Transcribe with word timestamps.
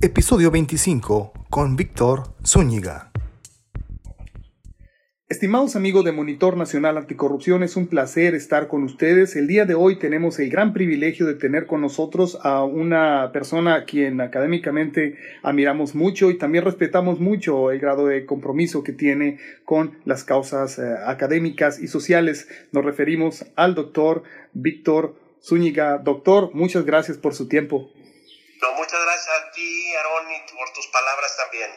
episodio 0.00 0.52
25, 0.52 1.32
con 1.50 1.74
Víctor 1.74 2.22
Zúñiga. 2.46 3.10
Estimados 5.28 5.74
amigos 5.74 6.04
de 6.04 6.12
Monitor 6.12 6.56
Nacional 6.56 6.96
Anticorrupción, 6.96 7.64
es 7.64 7.74
un 7.74 7.88
placer 7.88 8.36
estar 8.36 8.68
con 8.68 8.84
ustedes. 8.84 9.34
El 9.34 9.48
día 9.48 9.64
de 9.64 9.74
hoy 9.74 9.98
tenemos 9.98 10.38
el 10.38 10.50
gran 10.50 10.72
privilegio 10.72 11.26
de 11.26 11.34
tener 11.34 11.66
con 11.66 11.80
nosotros 11.80 12.38
a 12.44 12.62
una 12.62 13.32
persona 13.32 13.74
a 13.74 13.84
quien 13.86 14.20
académicamente 14.20 15.16
admiramos 15.42 15.96
mucho 15.96 16.30
y 16.30 16.38
también 16.38 16.64
respetamos 16.64 17.18
mucho 17.18 17.72
el 17.72 17.80
grado 17.80 18.06
de 18.06 18.24
compromiso 18.24 18.84
que 18.84 18.92
tiene 18.92 19.40
con 19.64 19.98
las 20.04 20.22
causas 20.22 20.78
eh, 20.78 20.94
académicas 21.06 21.80
y 21.82 21.88
sociales. 21.88 22.46
Nos 22.70 22.84
referimos 22.84 23.46
al 23.56 23.74
doctor 23.74 24.22
Víctor 24.52 25.16
Zúñiga. 25.42 25.98
Doctor, 25.98 26.50
muchas 26.54 26.86
gracias 26.86 27.18
por 27.18 27.34
su 27.34 27.48
tiempo. 27.48 27.90
No, 28.60 28.72
muchas 28.74 28.98
gracias 29.04 29.28
a 29.28 29.52
ti, 29.52 29.92
Aaron, 29.94 30.32
y 30.32 30.52
por 30.52 30.72
tus 30.74 30.86
palabras 30.88 31.36
también. 31.36 31.70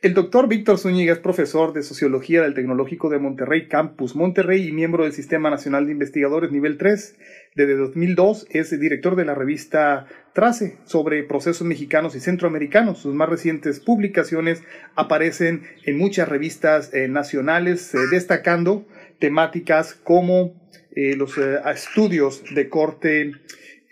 El 0.00 0.14
doctor 0.14 0.48
Víctor 0.48 0.78
Zúñiga 0.78 1.12
es 1.12 1.18
profesor 1.18 1.72
de 1.72 1.82
Sociología 1.82 2.42
del 2.42 2.54
Tecnológico 2.54 3.08
de 3.08 3.18
Monterrey 3.18 3.68
Campus 3.68 4.14
Monterrey 4.14 4.68
y 4.68 4.72
miembro 4.72 5.04
del 5.04 5.12
Sistema 5.12 5.50
Nacional 5.50 5.86
de 5.86 5.92
Investigadores 5.92 6.52
Nivel 6.52 6.78
3. 6.78 7.16
Desde 7.56 7.76
2002 7.76 8.46
es 8.50 8.78
director 8.78 9.16
de 9.16 9.24
la 9.24 9.34
revista 9.34 10.06
Trace 10.34 10.78
sobre 10.84 11.24
procesos 11.24 11.66
mexicanos 11.66 12.14
y 12.14 12.20
centroamericanos. 12.20 12.98
Sus 12.98 13.14
más 13.14 13.28
recientes 13.28 13.80
publicaciones 13.80 14.62
aparecen 14.94 15.66
en 15.84 15.98
muchas 15.98 16.28
revistas 16.28 16.92
eh, 16.92 17.08
nacionales, 17.08 17.92
eh, 17.94 17.98
destacando 18.10 18.86
temáticas 19.18 19.94
como 19.94 20.54
eh, 20.94 21.16
los 21.16 21.38
estudios 21.38 22.42
de 22.54 22.68
corte 22.68 23.32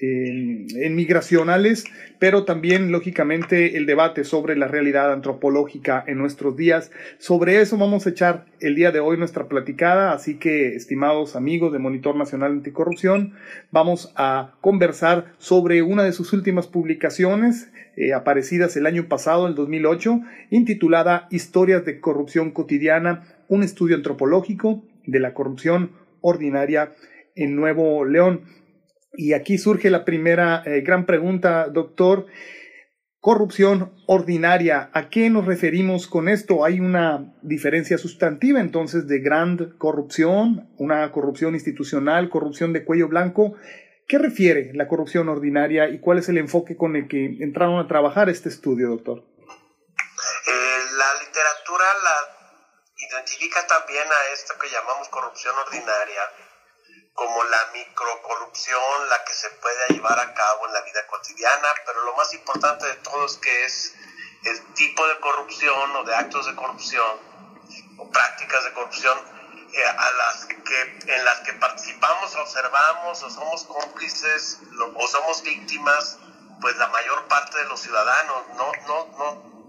en 0.02 0.96
migracionales, 0.96 1.84
pero 2.18 2.44
también, 2.44 2.90
lógicamente, 2.90 3.76
el 3.76 3.86
debate 3.86 4.24
sobre 4.24 4.56
la 4.56 4.66
realidad 4.66 5.12
antropológica 5.12 6.02
en 6.06 6.18
nuestros 6.18 6.56
días. 6.56 6.90
Sobre 7.18 7.60
eso 7.60 7.78
vamos 7.78 8.06
a 8.06 8.10
echar 8.10 8.46
el 8.60 8.74
día 8.74 8.90
de 8.90 8.98
hoy 8.98 9.16
nuestra 9.16 9.46
platicada, 9.46 10.12
así 10.12 10.38
que, 10.38 10.74
estimados 10.74 11.36
amigos 11.36 11.72
de 11.72 11.78
Monitor 11.78 12.16
Nacional 12.16 12.52
Anticorrupción, 12.52 13.34
vamos 13.70 14.12
a 14.16 14.54
conversar 14.60 15.34
sobre 15.38 15.82
una 15.82 16.02
de 16.02 16.12
sus 16.12 16.32
últimas 16.32 16.66
publicaciones, 16.66 17.70
eh, 17.96 18.12
aparecidas 18.12 18.76
el 18.76 18.86
año 18.86 19.06
pasado, 19.08 19.46
el 19.46 19.54
2008, 19.54 20.20
intitulada 20.50 21.28
Historias 21.30 21.84
de 21.84 22.00
Corrupción 22.00 22.50
Cotidiana, 22.50 23.22
un 23.48 23.62
estudio 23.62 23.96
antropológico 23.96 24.82
de 25.06 25.20
la 25.20 25.34
corrupción 25.34 25.92
ordinaria 26.20 26.92
en 27.36 27.56
Nuevo 27.56 28.04
León. 28.04 28.42
Y 29.14 29.34
aquí 29.34 29.58
surge 29.58 29.90
la 29.90 30.04
primera 30.04 30.62
eh, 30.64 30.80
gran 30.80 31.04
pregunta, 31.06 31.68
doctor. 31.68 32.26
Corrupción 33.20 33.94
ordinaria, 34.08 34.90
¿a 34.94 35.08
qué 35.08 35.30
nos 35.30 35.46
referimos 35.46 36.08
con 36.08 36.28
esto? 36.28 36.64
Hay 36.64 36.80
una 36.80 37.32
diferencia 37.42 37.96
sustantiva 37.96 38.58
entonces 38.60 39.06
de 39.06 39.20
gran 39.20 39.76
corrupción, 39.78 40.74
una 40.76 41.12
corrupción 41.12 41.54
institucional, 41.54 42.30
corrupción 42.30 42.72
de 42.72 42.84
cuello 42.84 43.06
blanco. 43.06 43.54
¿Qué 44.08 44.18
refiere 44.18 44.72
la 44.74 44.88
corrupción 44.88 45.28
ordinaria 45.28 45.88
y 45.88 46.00
cuál 46.00 46.18
es 46.18 46.28
el 46.30 46.38
enfoque 46.38 46.76
con 46.76 46.96
el 46.96 47.06
que 47.06 47.36
entraron 47.38 47.78
a 47.78 47.86
trabajar 47.86 48.28
este 48.28 48.48
estudio, 48.48 48.88
doctor? 48.88 49.18
Eh, 49.18 50.82
la 50.98 51.24
literatura 51.24 51.84
la 52.02 52.42
identifica 53.08 53.64
también 53.68 54.02
a 54.02 54.32
esto 54.32 54.54
que 54.60 54.68
llamamos 54.68 55.08
corrupción 55.10 55.54
ordinaria 55.64 56.22
como 57.14 57.44
la 57.44 57.66
microcorrupción, 57.72 59.08
la 59.08 59.24
que 59.24 59.34
se 59.34 59.50
puede 59.50 59.88
llevar 59.88 60.18
a 60.18 60.34
cabo 60.34 60.66
en 60.66 60.72
la 60.72 60.80
vida 60.80 61.06
cotidiana, 61.06 61.68
pero 61.86 62.02
lo 62.04 62.14
más 62.16 62.32
importante 62.32 62.86
de 62.86 62.94
todo 62.96 63.26
es 63.26 63.36
que 63.36 63.64
es 63.64 63.94
el 64.44 64.74
tipo 64.74 65.06
de 65.06 65.20
corrupción 65.20 65.96
o 65.96 66.04
de 66.04 66.14
actos 66.14 66.46
de 66.46 66.54
corrupción 66.54 67.20
o 67.98 68.10
prácticas 68.10 68.64
de 68.64 68.72
corrupción 68.72 69.18
eh, 69.72 69.84
a 69.86 70.12
las 70.12 70.44
que, 70.46 70.82
en 71.06 71.24
las 71.24 71.40
que 71.40 71.52
participamos, 71.54 72.34
observamos 72.36 73.22
o 73.22 73.30
somos 73.30 73.64
cómplices 73.64 74.58
o 74.94 75.08
somos 75.08 75.42
víctimas, 75.42 76.18
pues 76.60 76.76
la 76.76 76.88
mayor 76.88 77.26
parte 77.28 77.58
de 77.58 77.64
los 77.64 77.80
ciudadanos, 77.80 78.48
no, 78.56 78.72
no, 78.86 79.06
no, 79.18 79.52
no 79.52 79.61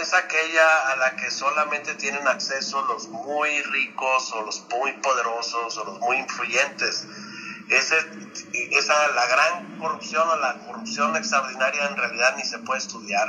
es 0.00 0.14
aquella 0.14 0.90
a 0.90 0.96
la 0.96 1.16
que 1.16 1.30
solamente 1.30 1.94
tienen 1.94 2.26
acceso 2.26 2.82
los 2.82 3.08
muy 3.08 3.62
ricos 3.62 4.32
o 4.32 4.42
los 4.42 4.60
muy 4.68 4.92
poderosos 5.00 5.76
o 5.78 5.84
los 5.84 5.98
muy 6.00 6.18
influyentes. 6.18 7.06
Ese, 7.68 7.96
esa, 8.72 9.08
la 9.08 9.26
gran 9.26 9.78
corrupción 9.78 10.28
o 10.28 10.36
la 10.36 10.58
corrupción 10.66 11.16
extraordinaria 11.16 11.86
en 11.86 11.96
realidad 11.96 12.34
ni 12.36 12.44
se 12.44 12.58
puede 12.60 12.80
estudiar, 12.80 13.28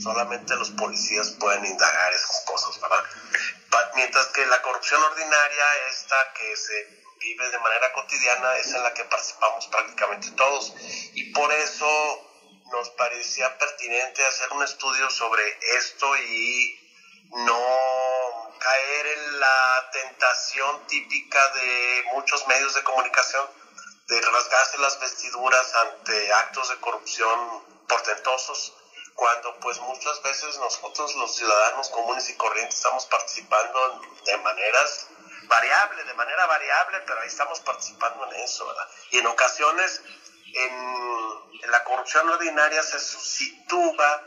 solamente 0.00 0.56
los 0.56 0.70
policías 0.70 1.30
pueden 1.38 1.64
indagar 1.64 2.12
esas 2.12 2.42
cosas, 2.46 2.80
¿verdad? 2.80 3.04
Mientras 3.94 4.26
que 4.26 4.44
la 4.46 4.60
corrupción 4.62 5.02
ordinaria, 5.02 5.64
esta 5.90 6.16
que 6.34 6.56
se 6.56 7.06
vive 7.20 7.50
de 7.50 7.58
manera 7.58 7.92
cotidiana, 7.92 8.56
es 8.56 8.74
en 8.74 8.82
la 8.82 8.92
que 8.92 9.04
participamos 9.04 9.66
prácticamente 9.68 10.30
todos. 10.32 10.74
Y 11.14 11.32
por 11.32 11.52
eso 11.52 12.25
nos 12.70 12.90
parecía 12.90 13.56
pertinente 13.58 14.26
hacer 14.26 14.52
un 14.52 14.62
estudio 14.62 15.08
sobre 15.10 15.58
esto 15.78 16.16
y 16.16 16.80
no 17.30 18.56
caer 18.58 19.06
en 19.06 19.40
la 19.40 19.90
tentación 19.92 20.86
típica 20.86 21.48
de 21.48 22.04
muchos 22.12 22.46
medios 22.46 22.74
de 22.74 22.82
comunicación 22.82 23.48
de 24.08 24.20
rasgarse 24.20 24.78
las 24.78 25.00
vestiduras 25.00 25.74
ante 25.74 26.32
actos 26.32 26.68
de 26.68 26.76
corrupción 26.76 27.64
portentosos, 27.88 28.72
cuando 29.14 29.58
pues 29.60 29.80
muchas 29.80 30.22
veces 30.22 30.58
nosotros 30.58 31.14
los 31.16 31.34
ciudadanos 31.34 31.88
comunes 31.88 32.28
y 32.30 32.36
corrientes 32.36 32.76
estamos 32.76 33.06
participando 33.06 34.00
de 34.24 34.36
maneras 34.38 35.08
variables, 35.44 36.06
de 36.06 36.14
manera 36.14 36.46
variable, 36.46 37.00
pero 37.06 37.20
ahí 37.20 37.28
estamos 37.28 37.60
participando 37.60 38.26
en 38.26 38.40
eso, 38.40 38.66
¿verdad? 38.66 38.88
Y 39.10 39.18
en 39.18 39.26
ocasiones 39.26 40.02
en, 40.56 41.70
la 41.70 41.84
corrupción 41.84 42.28
ordinaria 42.28 42.82
se 42.82 42.98
sitúa 43.00 44.22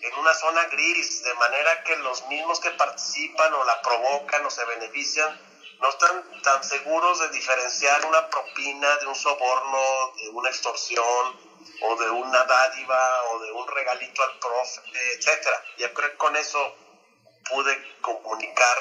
en 0.00 0.14
una 0.18 0.34
zona 0.34 0.64
gris, 0.66 1.22
de 1.22 1.34
manera 1.34 1.82
que 1.82 1.96
los 1.96 2.26
mismos 2.26 2.60
que 2.60 2.70
participan 2.72 3.52
o 3.54 3.64
la 3.64 3.80
provocan 3.82 4.44
o 4.44 4.50
se 4.50 4.64
benefician 4.64 5.40
no 5.80 5.88
están 5.88 6.42
tan 6.42 6.62
seguros 6.64 7.18
de 7.18 7.28
diferenciar 7.30 8.04
una 8.06 8.28
propina 8.28 8.96
de 8.98 9.06
un 9.06 9.14
soborno, 9.14 10.12
de 10.16 10.28
una 10.30 10.48
extorsión 10.48 11.40
o 11.82 11.96
de 11.96 12.10
una 12.10 12.44
dádiva 12.44 13.24
o 13.30 13.40
de 13.40 13.52
un 13.52 13.66
regalito 13.68 14.22
al 14.22 14.38
profe, 14.38 14.80
etcétera. 15.16 15.62
Yo 15.76 15.92
creo 15.92 16.10
que 16.10 16.16
con 16.16 16.36
eso 16.36 16.76
pude 17.50 17.78
comunicar, 18.00 18.78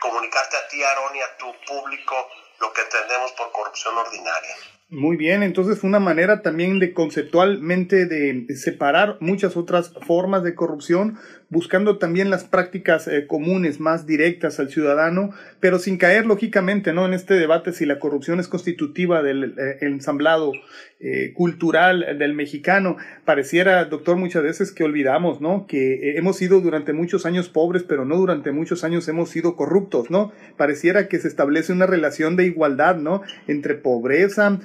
comunicarte 0.00 0.56
a 0.56 0.68
ti, 0.68 0.82
Aaron, 0.82 1.14
y 1.14 1.20
a 1.20 1.36
tu 1.36 1.54
público 1.66 2.28
lo 2.58 2.72
que 2.72 2.80
entendemos 2.82 3.32
por 3.32 3.52
corrupción 3.52 3.96
ordinaria. 3.98 4.56
Muy 4.92 5.16
bien, 5.16 5.42
entonces 5.42 5.84
una 5.84 6.00
manera 6.00 6.42
también 6.42 6.78
de 6.78 6.92
conceptualmente 6.92 8.04
de 8.04 8.44
separar 8.54 9.16
muchas 9.20 9.56
otras 9.56 9.94
formas 10.06 10.42
de 10.42 10.54
corrupción, 10.54 11.16
buscando 11.52 11.98
también 11.98 12.30
las 12.30 12.44
prácticas 12.44 13.08
eh, 13.08 13.26
comunes 13.26 13.78
más 13.78 14.06
directas 14.06 14.58
al 14.58 14.70
ciudadano, 14.70 15.30
pero 15.60 15.78
sin 15.78 15.98
caer 15.98 16.24
lógicamente 16.24 16.94
¿no? 16.94 17.04
en 17.04 17.12
este 17.12 17.34
debate 17.34 17.72
si 17.72 17.84
la 17.84 17.98
corrupción 17.98 18.40
es 18.40 18.48
constitutiva 18.48 19.22
del 19.22 19.54
eh, 19.58 19.76
ensamblado 19.82 20.52
eh, 20.98 21.32
cultural 21.34 22.18
del 22.18 22.32
mexicano. 22.32 22.96
Pareciera, 23.26 23.84
doctor, 23.84 24.16
muchas 24.16 24.42
veces 24.42 24.72
que 24.72 24.84
olvidamos 24.84 25.42
¿no? 25.42 25.66
que 25.66 26.16
hemos 26.16 26.36
sido 26.36 26.62
durante 26.62 26.94
muchos 26.94 27.26
años 27.26 27.50
pobres, 27.50 27.82
pero 27.82 28.06
no 28.06 28.16
durante 28.16 28.50
muchos 28.50 28.82
años 28.82 29.06
hemos 29.08 29.28
sido 29.28 29.54
corruptos. 29.54 30.10
¿no? 30.10 30.32
Pareciera 30.56 31.06
que 31.06 31.18
se 31.18 31.28
establece 31.28 31.72
una 31.72 31.86
relación 31.86 32.34
de 32.36 32.46
igualdad 32.46 32.96
¿no? 32.96 33.20
entre 33.46 33.74
pobreza, 33.74 34.58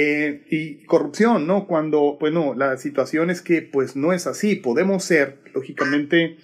eh, 0.00 0.42
y 0.48 0.84
corrupción, 0.84 1.48
¿no? 1.48 1.66
Cuando, 1.66 2.18
bueno, 2.20 2.54
la 2.54 2.76
situación 2.76 3.30
es 3.30 3.42
que 3.42 3.62
pues 3.62 3.96
no 3.96 4.12
es 4.12 4.28
así, 4.28 4.54
podemos 4.54 5.02
ser, 5.02 5.38
lógicamente, 5.52 6.36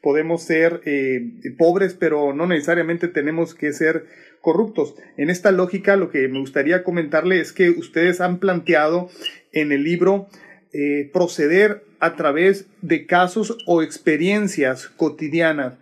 podemos 0.00 0.42
ser 0.44 0.80
eh, 0.86 1.20
pobres, 1.58 1.92
pero 1.92 2.32
no 2.32 2.46
necesariamente 2.46 3.08
tenemos 3.08 3.54
que 3.54 3.74
ser 3.74 4.06
corruptos. 4.40 4.94
En 5.18 5.28
esta 5.28 5.52
lógica, 5.52 5.96
lo 5.96 6.10
que 6.10 6.26
me 6.28 6.38
gustaría 6.38 6.84
comentarle 6.84 7.38
es 7.38 7.52
que 7.52 7.68
ustedes 7.68 8.22
han 8.22 8.38
planteado 8.38 9.10
en 9.52 9.72
el 9.72 9.84
libro 9.84 10.28
eh, 10.72 11.10
proceder 11.12 11.84
a 12.00 12.16
través 12.16 12.64
de 12.80 13.04
casos 13.04 13.58
o 13.66 13.82
experiencias 13.82 14.88
cotidianas. 14.88 15.74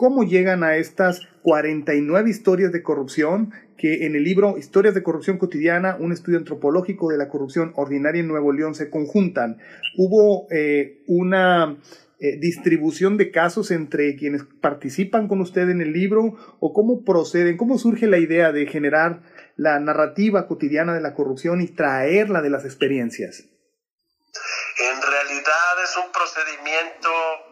¿Cómo 0.00 0.24
llegan 0.24 0.64
a 0.64 0.76
estas 0.76 1.20
49 1.42 2.30
historias 2.30 2.72
de 2.72 2.82
corrupción 2.82 3.52
que 3.76 4.06
en 4.06 4.16
el 4.16 4.24
libro 4.24 4.56
Historias 4.56 4.94
de 4.94 5.02
Corrupción 5.02 5.36
Cotidiana, 5.36 5.98
un 6.00 6.10
estudio 6.10 6.38
antropológico 6.38 7.10
de 7.10 7.18
la 7.18 7.28
corrupción 7.28 7.74
ordinaria 7.76 8.20
en 8.20 8.28
Nuevo 8.28 8.50
León 8.50 8.74
se 8.74 8.88
conjuntan. 8.88 9.58
Hubo 9.98 10.46
eh, 10.50 11.02
una 11.06 11.76
eh, 12.18 12.38
distribución 12.38 13.18
de 13.18 13.30
casos 13.30 13.70
entre 13.70 14.16
quienes 14.16 14.44
participan 14.62 15.28
con 15.28 15.42
usted 15.42 15.68
en 15.68 15.82
el 15.82 15.92
libro 15.92 16.34
o 16.60 16.72
cómo 16.72 17.04
proceden, 17.04 17.58
cómo 17.58 17.76
surge 17.76 18.06
la 18.06 18.16
idea 18.16 18.52
de 18.52 18.64
generar 18.64 19.20
la 19.56 19.80
narrativa 19.80 20.46
cotidiana 20.46 20.94
de 20.94 21.02
la 21.02 21.12
corrupción 21.12 21.60
y 21.60 21.66
traerla 21.66 22.40
de 22.40 22.48
las 22.48 22.64
experiencias. 22.64 23.40
En 23.40 25.02
realidad 25.02 25.84
es 25.84 25.94
un 26.02 26.10
procedimiento 26.10 27.49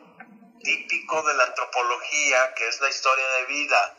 típico 0.61 1.23
de 1.23 1.35
la 1.35 1.45
antropología, 1.45 2.55
que 2.55 2.69
es 2.69 2.81
la 2.81 2.89
historia 2.89 3.27
de 3.39 3.47
vida. 3.47 3.97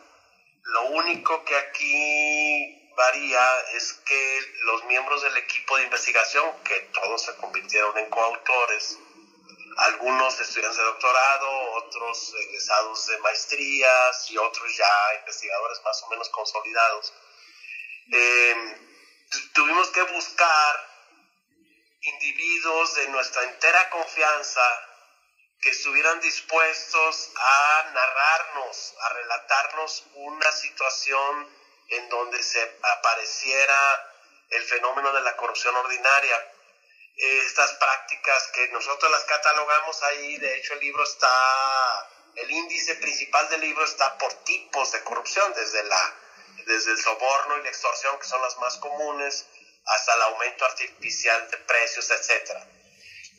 Lo 0.62 0.82
único 0.90 1.44
que 1.44 1.56
aquí 1.56 2.92
varía 2.96 3.60
es 3.74 3.94
que 4.04 4.40
los 4.64 4.84
miembros 4.84 5.22
del 5.22 5.36
equipo 5.38 5.76
de 5.76 5.84
investigación, 5.84 6.62
que 6.64 6.80
todos 6.92 7.22
se 7.22 7.34
convirtieron 7.36 7.96
en 7.98 8.10
coautores, 8.10 8.98
algunos 9.76 10.38
estudiantes 10.40 10.76
de 10.76 10.84
doctorado, 10.84 11.72
otros 11.72 12.34
egresados 12.34 13.06
de 13.06 13.18
maestrías 13.18 14.30
y 14.30 14.36
otros 14.36 14.76
ya 14.76 15.14
investigadores 15.20 15.80
más 15.84 16.02
o 16.02 16.08
menos 16.10 16.28
consolidados, 16.28 17.14
eh, 18.12 18.76
tuvimos 19.54 19.88
que 19.90 20.02
buscar 20.02 20.90
individuos 22.02 22.94
de 22.94 23.08
nuestra 23.08 23.44
entera 23.44 23.88
confianza 23.90 24.89
que 25.60 25.70
estuvieran 25.70 26.20
dispuestos 26.20 27.30
a 27.36 27.90
narrarnos, 27.92 28.94
a 29.00 29.08
relatarnos 29.10 30.04
una 30.14 30.50
situación 30.52 31.48
en 31.88 32.08
donde 32.08 32.42
se 32.42 32.78
apareciera 32.82 34.14
el 34.48 34.62
fenómeno 34.64 35.12
de 35.12 35.20
la 35.20 35.36
corrupción 35.36 35.76
ordinaria. 35.76 36.52
Estas 37.16 37.74
prácticas 37.74 38.48
que 38.54 38.68
nosotros 38.68 39.10
las 39.10 39.24
catalogamos 39.24 40.02
ahí, 40.04 40.38
de 40.38 40.56
hecho 40.56 40.72
el 40.74 40.80
libro 40.80 41.02
está, 41.02 42.08
el 42.36 42.50
índice 42.50 42.94
principal 42.94 43.48
del 43.50 43.60
libro 43.60 43.84
está 43.84 44.16
por 44.16 44.32
tipos 44.44 44.92
de 44.92 45.02
corrupción, 45.02 45.52
desde, 45.54 45.84
la, 45.84 46.14
desde 46.64 46.92
el 46.92 46.98
soborno 46.98 47.58
y 47.58 47.62
la 47.64 47.68
extorsión, 47.68 48.18
que 48.18 48.26
son 48.26 48.40
las 48.40 48.56
más 48.56 48.78
comunes, 48.78 49.44
hasta 49.84 50.14
el 50.14 50.22
aumento 50.22 50.64
artificial 50.64 51.50
de 51.50 51.56
precios, 51.58 52.10
etc. 52.10 52.56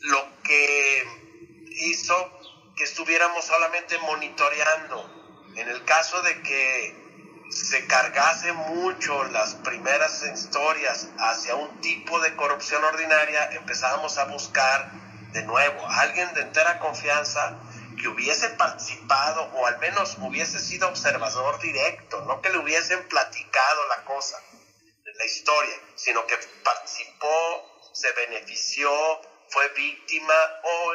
Lo 0.02 0.44
que 0.44 1.31
hizo 1.72 2.40
que 2.76 2.84
estuviéramos 2.84 3.46
solamente 3.46 3.98
monitoreando. 4.00 5.54
En 5.56 5.68
el 5.68 5.84
caso 5.86 6.22
de 6.22 6.42
que 6.42 6.96
se 7.50 7.86
cargase 7.88 8.54
mucho 8.54 9.26
las 9.26 9.56
primeras 9.56 10.24
historias 10.24 11.10
hacia 11.18 11.56
un 11.56 11.82
tipo 11.82 12.20
de 12.22 12.36
corrupción 12.36 12.84
ordinaria, 12.84 13.52
empezábamos 13.52 14.18
a 14.18 14.26
buscar 14.26 14.92
de 15.34 15.44
nuevo 15.44 15.86
a 15.86 16.02
alguien 16.02 16.34
de 16.34 16.42
entera 16.42 16.80
confianza 16.80 17.60
que 18.00 18.08
hubiese 18.08 18.50
participado 18.52 19.44
o 19.54 19.68
al 19.68 19.78
menos 19.80 20.18
hubiese 20.20 20.60
sido 20.60 20.88
observador 20.88 21.60
directo, 21.60 22.22
no 22.22 22.42
que 22.42 22.50
le 22.50 22.58
hubiesen 22.58 23.08
platicado 23.08 23.88
la 23.90 24.06
cosa 24.06 24.38
la 25.18 25.26
historia, 25.26 25.76
sino 25.96 26.26
que 26.26 26.38
participó, 26.64 27.90
se 27.94 28.12
benefició, 28.14 28.90
fue 29.52 29.68
víctima 29.70 30.34
o, 30.64 30.94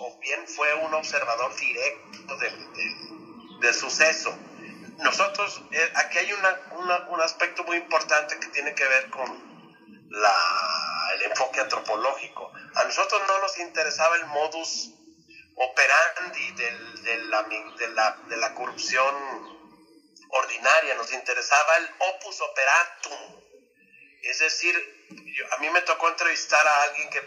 o, 0.00 0.18
bien 0.20 0.46
fue 0.46 0.72
un 0.74 0.94
observador 0.94 1.54
directo 1.56 2.36
del, 2.36 3.60
del, 3.60 3.74
suceso. 3.74 4.36
Nosotros, 4.98 5.62
eh, 5.72 5.92
aquí 5.94 6.18
hay 6.18 6.32
una, 6.32 6.60
una, 6.78 7.08
un 7.08 7.20
aspecto 7.20 7.64
muy 7.64 7.76
importante 7.76 8.38
que 8.38 8.48
tiene 8.48 8.74
que 8.74 8.84
ver 8.86 9.10
con 9.10 10.08
la, 10.10 11.10
el 11.14 11.22
enfoque 11.22 11.60
antropológico. 11.60 12.52
A 12.74 12.84
nosotros 12.84 13.20
no 13.26 13.38
nos 13.40 13.58
interesaba 13.58 14.16
el 14.16 14.26
modus 14.26 14.90
operandi 15.56 16.52
del, 16.52 17.02
de, 17.02 17.18
la, 17.24 17.42
de, 17.42 17.88
la, 17.88 18.16
de 18.28 18.36
la 18.36 18.54
corrupción 18.54 19.58
ordinaria, 20.30 20.94
nos 20.94 21.12
interesaba 21.12 21.76
el 21.78 21.90
opus 21.98 22.40
operatum, 22.40 23.42
es 24.22 24.38
decir, 24.38 24.74
a 25.52 25.56
mí 25.58 25.70
me 25.70 25.80
tocó 25.82 26.08
entrevistar 26.08 26.66
a 26.66 26.82
alguien 26.82 27.08
que, 27.10 27.22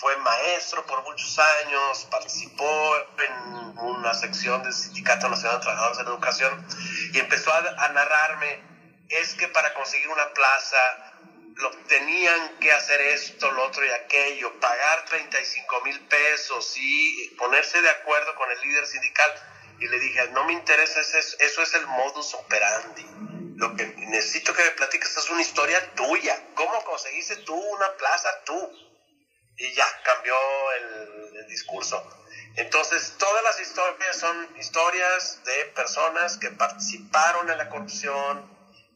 fue 0.00 0.16
maestro 0.16 0.86
por 0.86 1.02
muchos 1.02 1.38
años, 1.38 2.08
participó 2.10 2.96
en 3.18 3.78
una 3.78 4.14
sección 4.14 4.62
del 4.62 4.72
Sindicato 4.72 5.28
Nacional 5.28 5.58
de 5.58 5.62
Trabajadores 5.62 5.98
de 5.98 6.04
la 6.04 6.10
Educación 6.10 6.66
y 7.12 7.18
empezó 7.18 7.52
a, 7.52 7.88
narrarme, 7.90 8.62
es 9.10 9.34
que 9.34 9.48
para 9.48 9.74
conseguir 9.74 10.08
una 10.08 10.32
plaza 10.32 10.78
lo 11.56 11.70
tenían 11.86 12.58
que 12.60 12.72
hacer 12.72 12.98
esto, 13.02 13.50
lo 13.50 13.66
otro 13.66 13.84
y 13.84 13.90
aquello, 13.90 14.58
pagar 14.58 15.04
35 15.04 15.82
mil 15.84 16.00
pesos 16.06 16.72
y 16.78 17.34
ponerse 17.36 17.82
de 17.82 17.90
acuerdo 17.90 18.34
con 18.36 18.50
el 18.50 18.60
líder 18.62 18.86
sindical. 18.86 19.30
Y 19.80 19.88
le 19.88 19.98
dije, 19.98 20.28
no 20.28 20.44
me 20.44 20.54
interesa 20.54 21.00
eso, 21.00 21.36
eso 21.38 21.62
es 21.62 21.74
el 21.74 21.86
modus 21.86 22.32
operandi 22.34 23.06
lo 23.56 23.76
que 23.76 23.84
necesito 23.84 24.54
que 24.54 24.62
me 24.62 24.70
platiques 24.70 25.14
es 25.18 25.28
una 25.28 25.42
historia 25.42 25.94
tuya. 25.94 26.42
¿Cómo 26.54 26.82
conseguiste 26.82 27.36
tú 27.36 27.54
una 27.54 27.92
plaza 27.98 28.30
tú? 28.46 28.89
Y 29.60 29.72
ya 29.74 29.86
cambió 30.02 30.34
el, 30.72 31.46
discurso. 31.48 32.00
Entonces, 32.56 33.14
todas 33.18 33.42
las 33.42 33.60
historias 33.60 34.16
son 34.16 34.56
historias 34.56 35.42
de 35.44 35.64
personas 35.74 36.36
que 36.36 36.48
participaron 36.50 37.50
en 37.50 37.58
la 37.58 37.68
corrupción, 37.68 38.48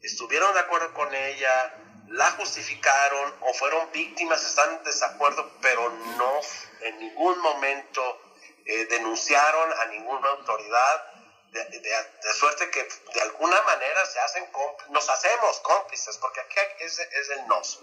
estuvieron 0.02 0.54
de 0.54 0.60
acuerdo 0.60 0.94
con 0.94 1.12
ella, 1.12 1.74
la 2.08 2.30
justificaron 2.32 3.34
o 3.40 3.54
fueron 3.54 3.90
víctimas, 3.90 4.44
están 4.44 4.76
en 4.76 4.84
desacuerdo, 4.84 5.50
pero 5.60 5.90
no 5.90 6.40
en 6.82 6.98
ningún 7.00 7.38
momento 7.40 8.20
eh, 8.64 8.86
denunciaron 8.86 9.72
a 9.80 9.86
ninguna 9.86 10.28
autoridad 10.28 11.14
de, 11.54 12.34
suerte 12.34 12.70
que 12.70 12.88
de 13.14 13.20
alguna 13.20 13.60
manera 13.62 14.06
se 14.06 14.18
hacen 14.18 14.48
nos 14.90 15.08
hacemos 15.08 15.60
cómplices, 15.60 16.18
porque 16.18 16.40
aquí 16.40 16.56
es, 16.80 16.98
es, 16.98 17.30
el 17.30 17.46
nos. 17.46 17.80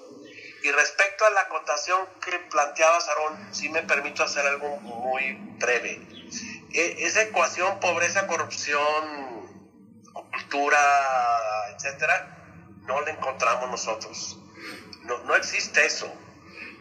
Y 0.64 0.72
respecto 0.72 1.26
a 1.26 1.30
la 1.32 1.42
acotación 1.42 2.08
que 2.24 2.38
planteaba 2.40 3.00
Sarón, 3.02 3.54
sí 3.54 3.70
me 3.70 3.82
permito 3.84 4.24
hacer 4.24 4.46
algo 4.46 4.78
muy 4.78 5.34
breve. 5.60 6.02
E, 6.74 7.06
esa 7.06 7.24
ecuación 7.24 7.80
pobreza, 7.80 8.28
corrupción, 8.28 9.42
cultura, 10.14 10.80
etcétera, 11.76 12.38
no 12.86 13.02
la 13.02 13.12
encontramos 13.12 13.70
nosotros. 13.70 14.38
No, 15.04 15.18
no 15.20 15.36
existe 15.36 15.86
eso. 15.86 16.12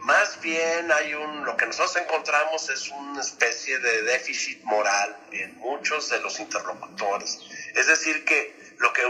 Más 0.00 0.40
bien 0.40 0.90
hay 0.92 1.14
un, 1.14 1.44
lo 1.44 1.56
que 1.56 1.66
nosotros 1.66 1.96
encontramos 1.96 2.68
es 2.70 2.88
una 2.88 3.20
especie 3.20 3.78
de 3.78 4.02
déficit 4.02 4.62
moral 4.64 5.16
en 5.32 5.56
muchos 5.58 6.08
de 6.08 6.20
los 6.20 6.40
interlocutores. 6.40 7.38
Es 7.74 7.86
decir, 7.86 8.24
que 8.24 8.74
lo 8.78 8.92
que 8.92 9.02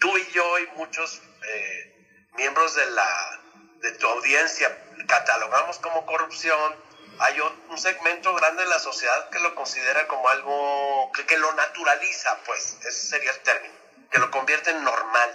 tú 0.00 0.18
y 0.18 0.26
yo 0.32 0.58
y 0.58 0.66
muchos 0.76 1.22
eh, 1.46 2.30
miembros 2.36 2.74
de, 2.74 2.90
la, 2.90 3.43
de 3.84 3.92
tu 3.92 4.06
audiencia 4.06 4.76
catalogamos 5.06 5.78
como 5.78 6.06
corrupción, 6.06 6.72
hay 7.18 7.36
un 7.70 7.78
segmento 7.78 8.34
grande 8.34 8.62
de 8.62 8.68
la 8.68 8.78
sociedad 8.78 9.28
que 9.30 9.38
lo 9.40 9.54
considera 9.54 10.08
como 10.08 10.28
algo 10.28 11.12
que, 11.14 11.24
que 11.26 11.38
lo 11.38 11.52
naturaliza, 11.54 12.38
pues, 12.46 12.78
ese 12.80 13.08
sería 13.08 13.30
el 13.30 13.38
término, 13.40 13.74
que 14.10 14.18
lo 14.18 14.30
convierte 14.30 14.70
en 14.70 14.82
normal 14.82 15.30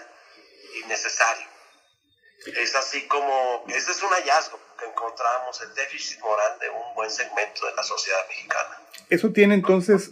y 0.76 0.88
necesario. 0.88 1.48
Es 2.58 2.76
así 2.76 3.06
como, 3.08 3.66
ese 3.68 3.92
es 3.92 4.02
un 4.02 4.10
hallazgo 4.10 4.60
que 4.80 4.86
encontramos 4.86 5.62
el 5.62 5.74
déficit 5.76 6.20
moral 6.22 6.58
de 6.60 6.70
un 6.70 6.96
buen 6.96 7.12
segmento 7.12 7.66
de 7.66 7.76
la 7.76 7.84
sociedad 7.84 8.20
mexicana. 8.30 8.82
Eso 9.10 9.32
tiene 9.32 9.56
entonces... 9.56 10.10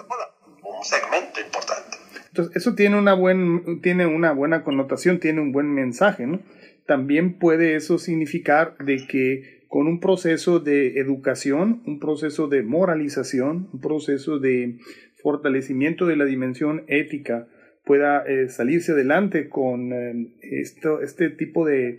Un 0.61 0.83
segmento 0.83 1.39
importante. 1.39 1.97
Entonces, 2.27 2.55
eso 2.55 2.75
tiene 2.75 2.97
una, 2.97 3.13
buen, 3.13 3.81
tiene 3.81 4.05
una 4.05 4.33
buena 4.33 4.63
connotación, 4.63 5.19
tiene 5.19 5.41
un 5.41 5.51
buen 5.51 5.73
mensaje, 5.73 6.27
¿no? 6.27 6.39
También 6.87 7.37
puede 7.37 7.75
eso 7.75 7.97
significar 7.97 8.77
de 8.77 9.05
que 9.07 9.65
con 9.67 9.87
un 9.87 9.99
proceso 9.99 10.59
de 10.59 10.99
educación, 10.99 11.83
un 11.85 11.99
proceso 11.99 12.47
de 12.47 12.63
moralización, 12.63 13.69
un 13.73 13.81
proceso 13.81 14.39
de 14.39 14.77
fortalecimiento 15.21 16.05
de 16.05 16.15
la 16.15 16.25
dimensión 16.25 16.85
ética, 16.87 17.47
pueda 17.85 18.23
eh, 18.25 18.49
salirse 18.49 18.93
adelante 18.93 19.49
con 19.49 19.91
eh, 19.91 20.33
esto, 20.41 21.01
este 21.01 21.29
tipo 21.29 21.65
de, 21.65 21.97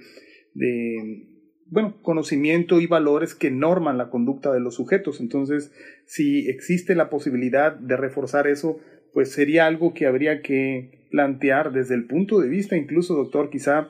de 0.54 1.26
bueno, 1.66 2.00
conocimiento 2.02 2.80
y 2.80 2.86
valores 2.86 3.34
que 3.34 3.50
norman 3.50 3.98
la 3.98 4.10
conducta 4.10 4.52
de 4.52 4.60
los 4.60 4.76
sujetos. 4.76 5.20
Entonces, 5.20 5.72
si 6.06 6.48
existe 6.48 6.94
la 6.94 7.10
posibilidad 7.10 7.74
de 7.74 7.96
reforzar 7.96 8.46
eso, 8.46 8.80
pues 9.12 9.32
sería 9.32 9.66
algo 9.66 9.92
que 9.92 10.06
habría 10.06 10.40
que 10.40 11.06
plantear 11.10 11.72
desde 11.72 11.94
el 11.94 12.06
punto 12.06 12.40
de 12.40 12.48
vista, 12.48 12.76
incluso, 12.76 13.14
doctor, 13.14 13.50
quizá 13.50 13.88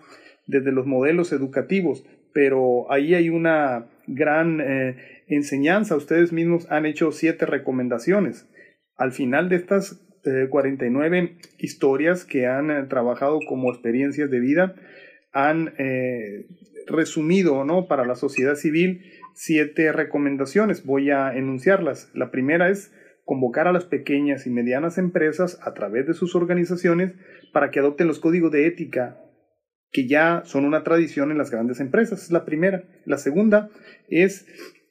desde 0.49 0.73
los 0.73 0.87
modelos 0.87 1.33
educativos, 1.33 2.05
pero 2.33 2.91
ahí 2.91 3.15
hay 3.15 3.29
una 3.29 3.87
gran 4.07 4.61
eh, 4.61 4.97
enseñanza. 5.29 5.95
Ustedes 5.95 6.33
mismos 6.33 6.67
han 6.71 6.87
hecho 6.87 7.13
siete 7.13 7.47
recomendaciones. 7.47 8.49
Al 8.97 9.13
final 9.13 9.49
de 9.49 9.57
estas 9.57 10.05
49 10.51 11.19
eh, 11.19 11.37
historias 11.59 12.25
que 12.25 12.47
han 12.47 12.71
eh, 12.71 12.83
trabajado 12.89 13.39
como 13.47 13.71
experiencias 13.71 14.31
de 14.31 14.41
vida, 14.41 14.75
han 15.33 15.75
resumido 16.87 17.65
¿no? 17.65 17.87
para 17.87 18.07
la 18.07 18.17
sociedad 18.17 18.55
civil 18.55 19.03
siete 19.35 19.93
recomendaciones. 19.93 20.85
Voy 20.85 21.11
a 21.11 21.37
enunciarlas. 21.37 22.11
La 22.15 22.31
primera 22.31 22.71
es 22.71 22.93
convocar 23.25 23.69
a 23.69 23.73
las 23.73 23.85
pequeñas 23.85 24.47
y 24.47 24.51
medianas 24.51 24.97
empresas 24.97 25.61
a 25.63 25.75
través 25.75 26.07
de 26.07 26.15
sus 26.15 26.35
organizaciones 26.35 27.13
para 27.53 27.71
que 27.71 27.79
adopten 27.79 28.09
los 28.09 28.21
códigos 28.21 28.51
de 28.51 28.67
ética 28.67 29.19
que 29.93 30.07
ya 30.07 30.43
son 30.45 30.65
una 30.65 30.85
tradición 30.85 31.31
en 31.31 31.39
las 31.39 31.51
grandes 31.51 31.81
empresas. 31.81 32.23
Es 32.23 32.31
la 32.31 32.45
primera. 32.45 32.85
La 33.05 33.19
segunda 33.19 33.71
es 34.09 34.47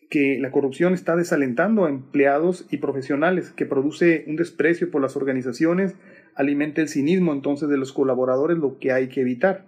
que 0.10 0.38
la 0.39 0.51
corrupción 0.51 0.94
está 0.94 1.16
desalentando 1.16 1.86
a 1.86 1.89
empleados 1.89 2.66
y 2.72 2.77
profesionales, 2.77 3.51
que 3.51 3.66
produce 3.66 4.24
un 4.27 4.38
desprecio 4.38 4.89
por 4.89 5.01
las 5.01 5.16
organizaciones, 5.18 5.96
alimenta 6.36 6.82
el 6.82 6.88
cinismo 6.88 7.34
entonces 7.34 7.68
de 7.68 7.77
los 7.77 7.92
colaboradores, 7.92 8.58
lo 8.58 8.77
que 8.80 8.92
hay 8.92 9.10
que 9.10 9.22
evitar. 9.22 9.66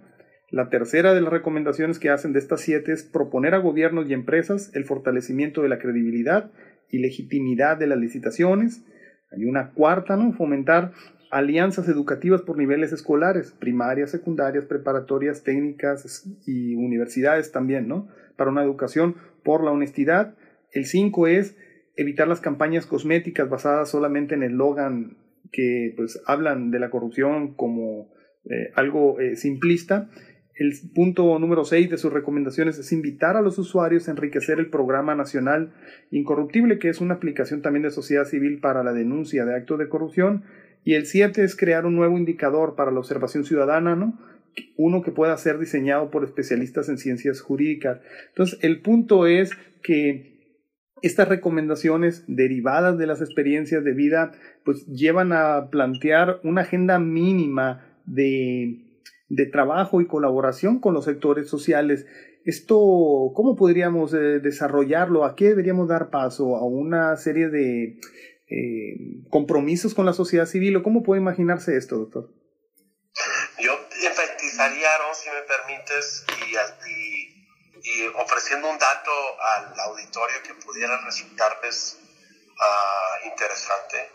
La 0.52 0.70
tercera 0.70 1.14
de 1.14 1.22
las 1.22 1.32
recomendaciones 1.32 2.00
que 2.00 2.10
hacen 2.10 2.34
de 2.34 2.40
estas 2.40 2.62
siete 2.62 2.92
es 2.92 3.04
proponer 3.04 3.54
a 3.54 3.60
gobiernos 3.60 4.10
y 4.10 4.14
empresas 4.14 4.72
el 4.74 4.86
fortalecimiento 4.86 5.62
de 5.62 5.70
la 5.70 5.78
credibilidad 5.78 6.52
y 6.90 7.00
legitimidad 7.00 7.78
de 7.78 7.88
las 7.88 8.00
licitaciones. 8.00 8.84
Hay 9.32 9.46
una 9.46 9.72
cuarta, 9.72 10.16
¿no? 10.16 10.34
Fomentar 10.34 10.94
alianzas 11.32 11.88
educativas 11.88 12.42
por 12.42 12.58
niveles 12.58 12.92
escolares, 12.92 13.52
primarias, 13.52 14.12
secundarias, 14.12 14.66
preparatorias, 14.66 15.44
técnicas 15.44 16.28
y 16.46 16.76
universidades 16.76 17.52
también, 17.52 17.88
¿no? 17.88 18.08
Para 18.36 18.52
una 18.52 18.64
educación 18.64 19.16
por 19.44 19.64
la 19.64 19.72
honestidad. 19.72 20.36
El 20.72 20.86
5 20.86 21.28
es 21.28 21.56
evitar 21.96 22.28
las 22.28 22.42
campañas 22.42 22.86
cosméticas 22.86 23.50
basadas 23.50 23.90
solamente 23.90 24.36
en 24.36 24.44
el 24.44 24.52
eslogan 24.52 25.18
que 25.52 25.94
pues 25.96 26.22
hablan 26.26 26.72
de 26.72 26.80
la 26.80 26.90
corrupción 26.90 27.54
como 27.56 28.10
eh, 28.50 28.72
algo 28.76 29.20
eh, 29.20 29.36
simplista. 29.36 30.10
El 30.56 30.74
punto 30.94 31.40
número 31.40 31.64
6 31.64 31.90
de 31.90 31.98
sus 31.98 32.12
recomendaciones 32.12 32.78
es 32.78 32.92
invitar 32.92 33.38
a 33.38 33.42
los 33.42 33.58
usuarios 33.58 34.08
a 34.08 34.12
enriquecer 34.12 34.60
el 34.60 34.70
programa 34.70 35.16
nacional 35.16 35.74
incorruptible, 36.12 36.80
que 36.80 36.90
es 36.90 37.00
una 37.00 37.16
aplicación 37.16 37.62
también 37.62 37.84
de 37.84 37.92
sociedad 37.92 38.26
civil 38.26 38.60
para 38.60 38.84
la 38.84 38.92
denuncia 38.92 39.46
de 39.46 39.56
actos 39.56 39.80
de 39.80 39.88
corrupción. 39.88 40.44
Y 40.84 40.96
el 40.96 41.06
7 41.06 41.44
es 41.44 41.56
crear 41.56 41.86
un 41.86 41.96
nuevo 41.96 42.18
indicador 42.18 42.76
para 42.76 42.92
la 42.92 43.00
observación 43.00 43.44
ciudadana, 43.44 43.96
¿no? 43.96 44.18
uno 44.78 45.02
que 45.02 45.12
pueda 45.12 45.38
ser 45.38 45.60
diseñado 45.60 46.10
por 46.10 46.24
especialistas 46.24 46.90
en 46.90 46.98
ciencias 46.98 47.42
jurídicas. 47.42 48.00
Entonces, 48.30 48.60
el 48.62 48.82
punto 48.82 49.28
es 49.28 49.52
que 49.84 50.40
estas 51.02 51.30
recomendaciones 51.30 52.26
derivadas 52.28 52.98
de 52.98 53.08
las 53.08 53.22
experiencias 53.22 53.84
de 53.84 53.94
vida, 53.94 54.32
pues 54.66 54.86
llevan 54.88 55.32
a 55.32 55.70
plantear 55.70 56.40
una 56.44 56.62
agenda 56.62 57.00
mínima 57.00 57.86
de, 58.06 59.02
de 59.30 59.46
trabajo 59.46 60.02
y 60.02 60.08
colaboración 60.08 60.80
con 60.80 60.94
los 60.94 61.06
sectores 61.06 61.48
sociales. 61.48 62.06
Esto, 62.44 62.78
¿cómo 63.34 63.56
podríamos 63.56 64.14
eh, 64.14 64.40
desarrollarlo? 64.40 65.24
¿A 65.24 65.36
qué 65.36 65.50
deberíamos 65.50 65.88
dar 65.88 66.10
paso? 66.10 66.58
¿A 66.58 66.66
una 66.66 67.16
serie 67.16 67.50
de 67.50 68.00
eh, 68.50 69.24
compromisos 69.30 69.94
con 69.94 70.06
la 70.06 70.14
sociedad 70.14 70.46
civil? 70.46 70.78
¿O 70.78 70.84
cómo 70.84 71.04
puede 71.04 71.22
imaginarse 71.22 71.78
esto, 71.78 71.98
doctor? 71.98 72.30
Aaron, 74.60 75.16
si 75.16 75.30
me 75.30 75.42
permites, 75.44 76.26
y, 76.86 78.06
ofreciendo 78.16 78.70
un 78.70 78.78
dato 78.78 79.12
al 79.42 79.80
auditorio 79.80 80.44
que 80.44 80.54
pudiera 80.56 80.98
resultarles 81.06 81.98
uh, 82.46 83.28
interesante. 83.28 84.12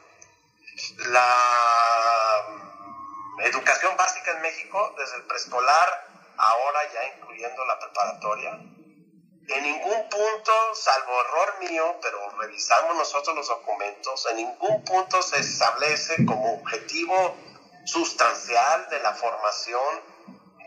La 1.08 1.26
educación 3.44 3.96
básica 3.96 4.32
en 4.32 4.42
México, 4.42 4.94
desde 4.98 5.16
el 5.16 5.22
preescolar, 5.22 6.06
ahora 6.36 6.80
ya 6.92 7.16
incluyendo 7.16 7.64
la 7.64 7.78
preparatoria, 7.78 8.60
en 9.48 9.62
ningún 9.62 10.08
punto, 10.08 10.52
salvo 10.74 11.20
error 11.20 11.54
mío, 11.60 11.96
pero 12.00 12.30
revisamos 12.40 12.96
nosotros 12.96 13.36
los 13.36 13.48
documentos, 13.48 14.26
en 14.30 14.36
ningún 14.36 14.84
punto 14.84 15.20
se 15.22 15.38
establece 15.38 16.24
como 16.24 16.54
objetivo 16.54 17.36
sustancial 17.84 18.88
de 18.88 19.00
la 19.00 19.12
formación 19.12 20.00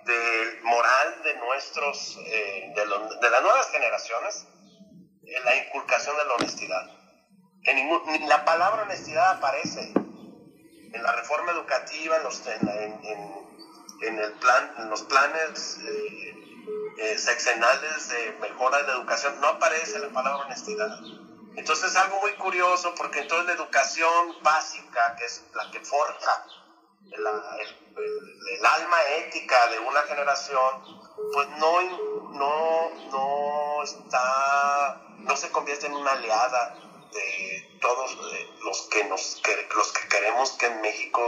del 0.06 0.62
moral 0.64 1.24
de 1.24 1.36
nuestros, 1.36 2.18
eh, 2.26 2.74
de, 2.76 2.86
las 2.86 3.42
nuevas 3.42 3.70
generaciones, 3.72 4.48
en 5.24 5.44
la 5.44 5.56
inculcación 5.56 6.16
de 6.16 6.26
la 6.26 6.34
honestidad. 6.36 6.90
En 7.64 7.76
ningún, 7.76 8.02
ni 8.12 8.28
la 8.28 8.46
palabra 8.46 8.84
honestidad 8.84 9.32
aparece 9.32 9.92
en 9.92 11.04
la 11.04 11.14
reforma 11.14 11.52
educativa, 11.52 12.18
en 12.18 12.24
los, 12.24 12.48
en, 12.48 14.20
el 14.20 14.34
plan, 14.34 14.74
en 14.78 14.90
los 14.90 15.02
planes 15.04 15.80
eh, 15.84 16.47
eh, 16.98 17.18
sexenales 17.18 18.10
de 18.10 18.32
mejora 18.40 18.84
de 18.84 18.92
educación, 18.92 19.40
no 19.40 19.48
aparece 19.48 20.00
la 20.00 20.10
palabra 20.10 20.46
honestidad. 20.46 20.90
Entonces 21.56 21.92
es 21.92 21.96
algo 21.96 22.20
muy 22.22 22.34
curioso 22.34 22.94
porque 22.96 23.20
entonces 23.20 23.48
la 23.48 23.54
educación 23.54 24.36
básica, 24.44 25.16
que 25.16 25.26
es 25.26 25.44
la 25.54 25.70
que 25.72 25.80
forja 25.80 26.46
el, 27.12 28.66
alma 28.66 28.98
ética 29.18 29.68
de 29.68 29.80
una 29.80 30.02
generación, 30.04 30.84
pues 31.34 31.48
no, 31.58 31.82
no, 32.32 32.90
no 33.12 33.84
está, 33.84 35.02
no 35.18 35.36
se 35.36 35.50
convierte 35.50 35.88
en 35.88 35.96
una 35.96 36.12
aliada 36.12 36.76
de 37.12 37.78
todos 37.82 38.18
los 38.64 38.82
que, 38.90 39.04
nos, 39.06 39.42
los 39.76 39.92
que 39.94 40.08
queremos 40.10 40.52
que 40.54 40.68
en 40.68 40.82
México 40.82 41.28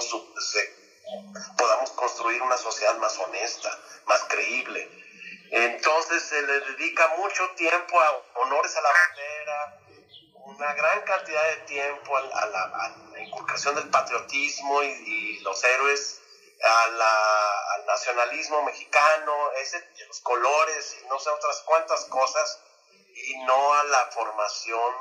podamos 1.58 1.92
construir 1.92 2.42
una 2.42 2.58
sociedad 2.58 2.98
más 2.98 3.18
honesta, 3.20 3.70
más 4.06 4.24
creíble. 4.26 4.90
Entonces 5.52 6.24
se 6.24 6.42
le 6.44 6.60
dedica 6.60 7.08
mucho 7.18 7.50
tiempo 7.52 8.00
a 8.00 8.24
honores 8.36 8.76
a 8.76 8.82
la 8.82 8.90
bandera, 8.92 9.80
una 10.46 10.74
gran 10.74 11.02
cantidad 11.02 11.44
de 11.48 11.58
tiempo 11.66 12.18
a, 12.18 12.22
la, 12.22 12.96
inculcación 13.20 13.76
del 13.76 13.90
patriotismo 13.90 14.84
y, 14.84 15.40
los 15.40 15.64
héroes, 15.64 16.22
al 16.64 17.86
nacionalismo 17.86 18.64
mexicano, 18.64 19.52
ese, 19.62 19.84
los 20.08 20.20
colores 20.22 20.98
y 21.02 21.08
no 21.08 21.20
sé 21.20 21.30
otras 21.30 21.62
cuantas 21.62 22.06
cosas, 22.06 22.60
y 23.14 23.38
no 23.46 23.74
a 23.74 23.84
la 23.86 24.06
formación 24.12 24.94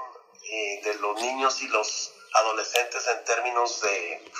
eh, 0.51 0.81
de 0.85 0.95
los 0.95 1.21
niños 1.21 1.61
y 1.63 1.69
los 1.69 2.15
adolescentes 2.35 3.07
en 3.07 3.25
términos 3.25 3.81
de, 3.83 4.33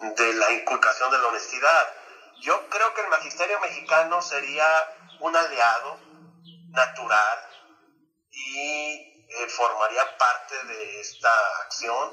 de 0.00 0.34
la 0.34 0.52
inculcación 0.52 1.10
de 1.10 1.18
la 1.18 1.28
honestidad. 1.28 1.94
Yo 2.40 2.68
creo 2.68 2.92
que 2.94 3.00
el 3.02 3.08
magisterio 3.08 3.60
mexicano 3.60 4.20
sería 4.20 4.66
un 5.22 5.36
aliado 5.36 5.98
natural 6.70 7.38
y 8.32 9.24
eh, 9.28 9.48
formaría 9.48 10.02
parte 10.18 10.66
de 10.66 11.00
esta 11.00 11.30
acción. 11.64 12.10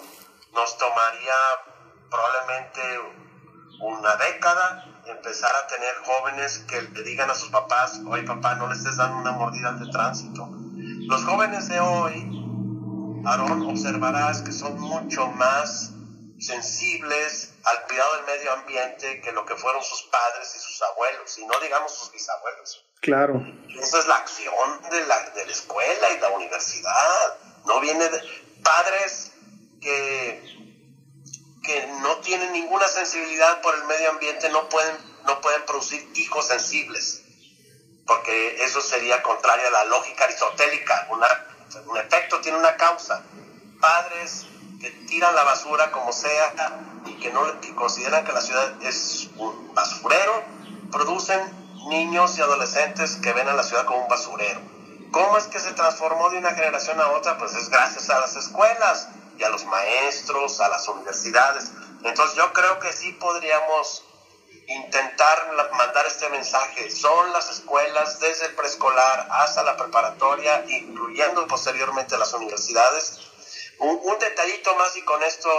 Nos 0.54 0.78
tomaría 0.78 1.34
probablemente 2.10 2.82
una 3.82 4.16
década 4.16 5.01
empezar 5.06 5.56
a 5.56 5.68
tener 5.68 5.96
jóvenes 6.04 6.60
que 6.70 6.82
le 6.82 7.04
digan 7.04 7.30
a 7.30 7.36
sus 7.36 7.50
papás, 7.50 8.00
oye 8.08 8.24
papá, 8.24 8.56
no 8.56 8.68
le 8.68 8.75
estés 8.75 8.98
dando 8.98 9.18
una 9.18 9.32
mordida 9.32 9.72
de 9.74 9.92
tránsito. 9.92 10.48
Los 10.51 11.25
jóvenes 11.25 11.68
de 11.68 11.80
hoy, 11.80 13.24
Aarón, 13.25 13.68
observarás 13.70 14.44
que 14.44 14.51
son 14.51 14.80
mucho 14.80 15.28
más 15.32 15.94
sensibles 16.39 17.56
al 17.63 17.88
cuidado 17.88 18.16
del 18.18 18.25
medio 18.25 18.54
ambiente 18.54 19.22
que 19.22 19.32
lo 19.32 19.46
que 19.46 19.56
fueron 19.56 19.84
sus 19.84 20.04
padres 20.04 20.56
y 20.56 20.60
sus 20.60 20.82
abuelos, 20.84 21.38
y 21.39 21.46
no 21.46 21.60
digamos 21.60 21.92
sus 21.92 22.12
bisabuelos. 22.12 22.86
Claro. 23.01 23.46
Esa 23.82 24.00
es 24.00 24.08
la 24.08 24.15
acción 24.15 24.82
de 24.89 25.06
la, 25.06 25.29
de 25.29 25.46
la 25.46 25.51
escuela 25.51 26.12
y 26.12 26.20
la 26.20 26.29
universidad. 26.29 27.38
No 27.65 27.79
viene 27.79 28.10
de 28.10 28.22
padres 28.63 29.32
que, 29.79 30.44
que 31.63 31.88
no 32.01 32.18
tienen 32.18 32.51
ninguna 32.51 32.88
sensibilidad 32.88 33.62
por 33.62 33.75
el 33.75 33.86
medio 33.86 34.12
ambiente, 34.12 34.50
no 34.50 34.68
pueden, 34.68 34.96
no 35.25 35.39
pueden 35.39 35.65
producir 35.65 36.10
hijos 36.15 36.48
sensibles, 36.48 37.24
porque 38.06 38.63
eso 38.63 38.82
sería 38.82 39.22
contrario 39.24 39.68
a 39.68 39.72
la 39.72 39.86
lógica 39.86 40.25
aristotélica. 40.25 41.08
Una, 41.10 41.27
un 41.86 41.98
efecto 41.98 42.41
tiene 42.41 42.58
una 42.58 42.75
causa. 42.75 43.24
Padres 43.79 44.46
que 44.82 44.89
tiran 45.08 45.36
la 45.36 45.44
basura 45.44 45.91
como 45.91 46.12
sea 46.12 46.53
y 47.06 47.13
que 47.20 47.32
no 47.32 47.60
que 47.62 47.74
consideran 47.75 48.25
que 48.25 48.34
la 48.34 48.41
ciudad 48.41 48.82
es 48.82 49.29
un 49.38 49.74
basurero, 49.74 50.44
producen 50.91 51.69
niños 51.89 52.38
y 52.38 52.41
adolescentes 52.41 53.17
que 53.17 53.34
ven 53.34 53.48
a 53.48 53.53
la 53.53 53.63
ciudad 53.63 53.86
como 53.86 54.03
un 54.03 54.08
basurero. 54.08 54.62
¿Cómo 55.12 55.38
es 55.38 55.46
que 55.46 55.60
se 55.60 55.74
transformó 55.74 56.29
de 56.29 56.38
una 56.38 56.51
generación 56.51 57.01
a 57.01 57.10
otra? 57.12 57.38
Pues 57.38 57.55
es 57.55 57.69
gracias 57.69 58.10
a 58.10 58.19
las 58.19 58.36
escuelas 58.36 59.10
y 59.38 59.43
a 59.43 59.50
los 59.50 59.65
maestros, 59.65 60.62
a 60.62 60.69
las 60.69 60.88
universidades. 60.88 61.72
Entonces 62.03 62.38
yo 62.38 62.53
creo 62.53 62.79
que 62.79 62.93
sí 62.93 63.12
podríamos 63.13 64.05
intentar 64.67 65.51
mandar 65.72 66.05
este 66.05 66.29
mensaje. 66.29 66.91
Son 66.91 67.34
las 67.34 67.50
escuelas 67.50 68.19
desde 68.19 68.46
el 68.46 68.55
preescolar 68.55 69.27
hasta 69.31 69.63
la 69.63 69.75
preparatoria, 69.75 70.63
incluyendo 70.67 71.48
posteriormente 71.48 72.17
las 72.17 72.34
universidades. 72.34 73.19
Un, 73.79 74.19
detallito 74.19 74.75
más 74.75 74.96
y 74.98 75.01
con 75.03 75.24
esto 75.24 75.50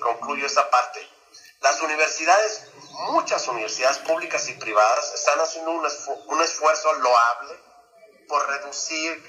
concluyo 0.00 0.46
esta 0.46 0.68
parte. 0.68 1.15
Las 1.60 1.80
universidades 1.80 2.66
muchas 3.10 3.46
universidades 3.48 3.98
públicas 3.98 4.48
y 4.48 4.54
privadas 4.54 5.12
están 5.14 5.38
haciendo 5.40 5.72
un, 5.72 6.40
esfuerzo 6.42 6.92
loable 6.94 7.60
por 8.28 8.46
reducir 8.48 9.22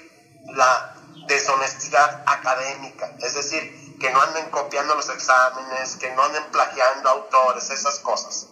la 0.54 0.94
deshonestidad 1.26 2.22
académica, 2.26 3.14
es 3.20 3.34
decir, 3.34 3.98
que 3.98 4.10
no 4.10 4.20
anden 4.20 4.50
copiando 4.50 4.94
los 4.94 5.08
exámenes, 5.08 5.96
que 5.96 6.10
no 6.10 6.22
anden 6.22 6.50
plagiando 6.50 7.08
autores, 7.08 7.70
esas 7.70 7.98
cosas. 8.00 8.46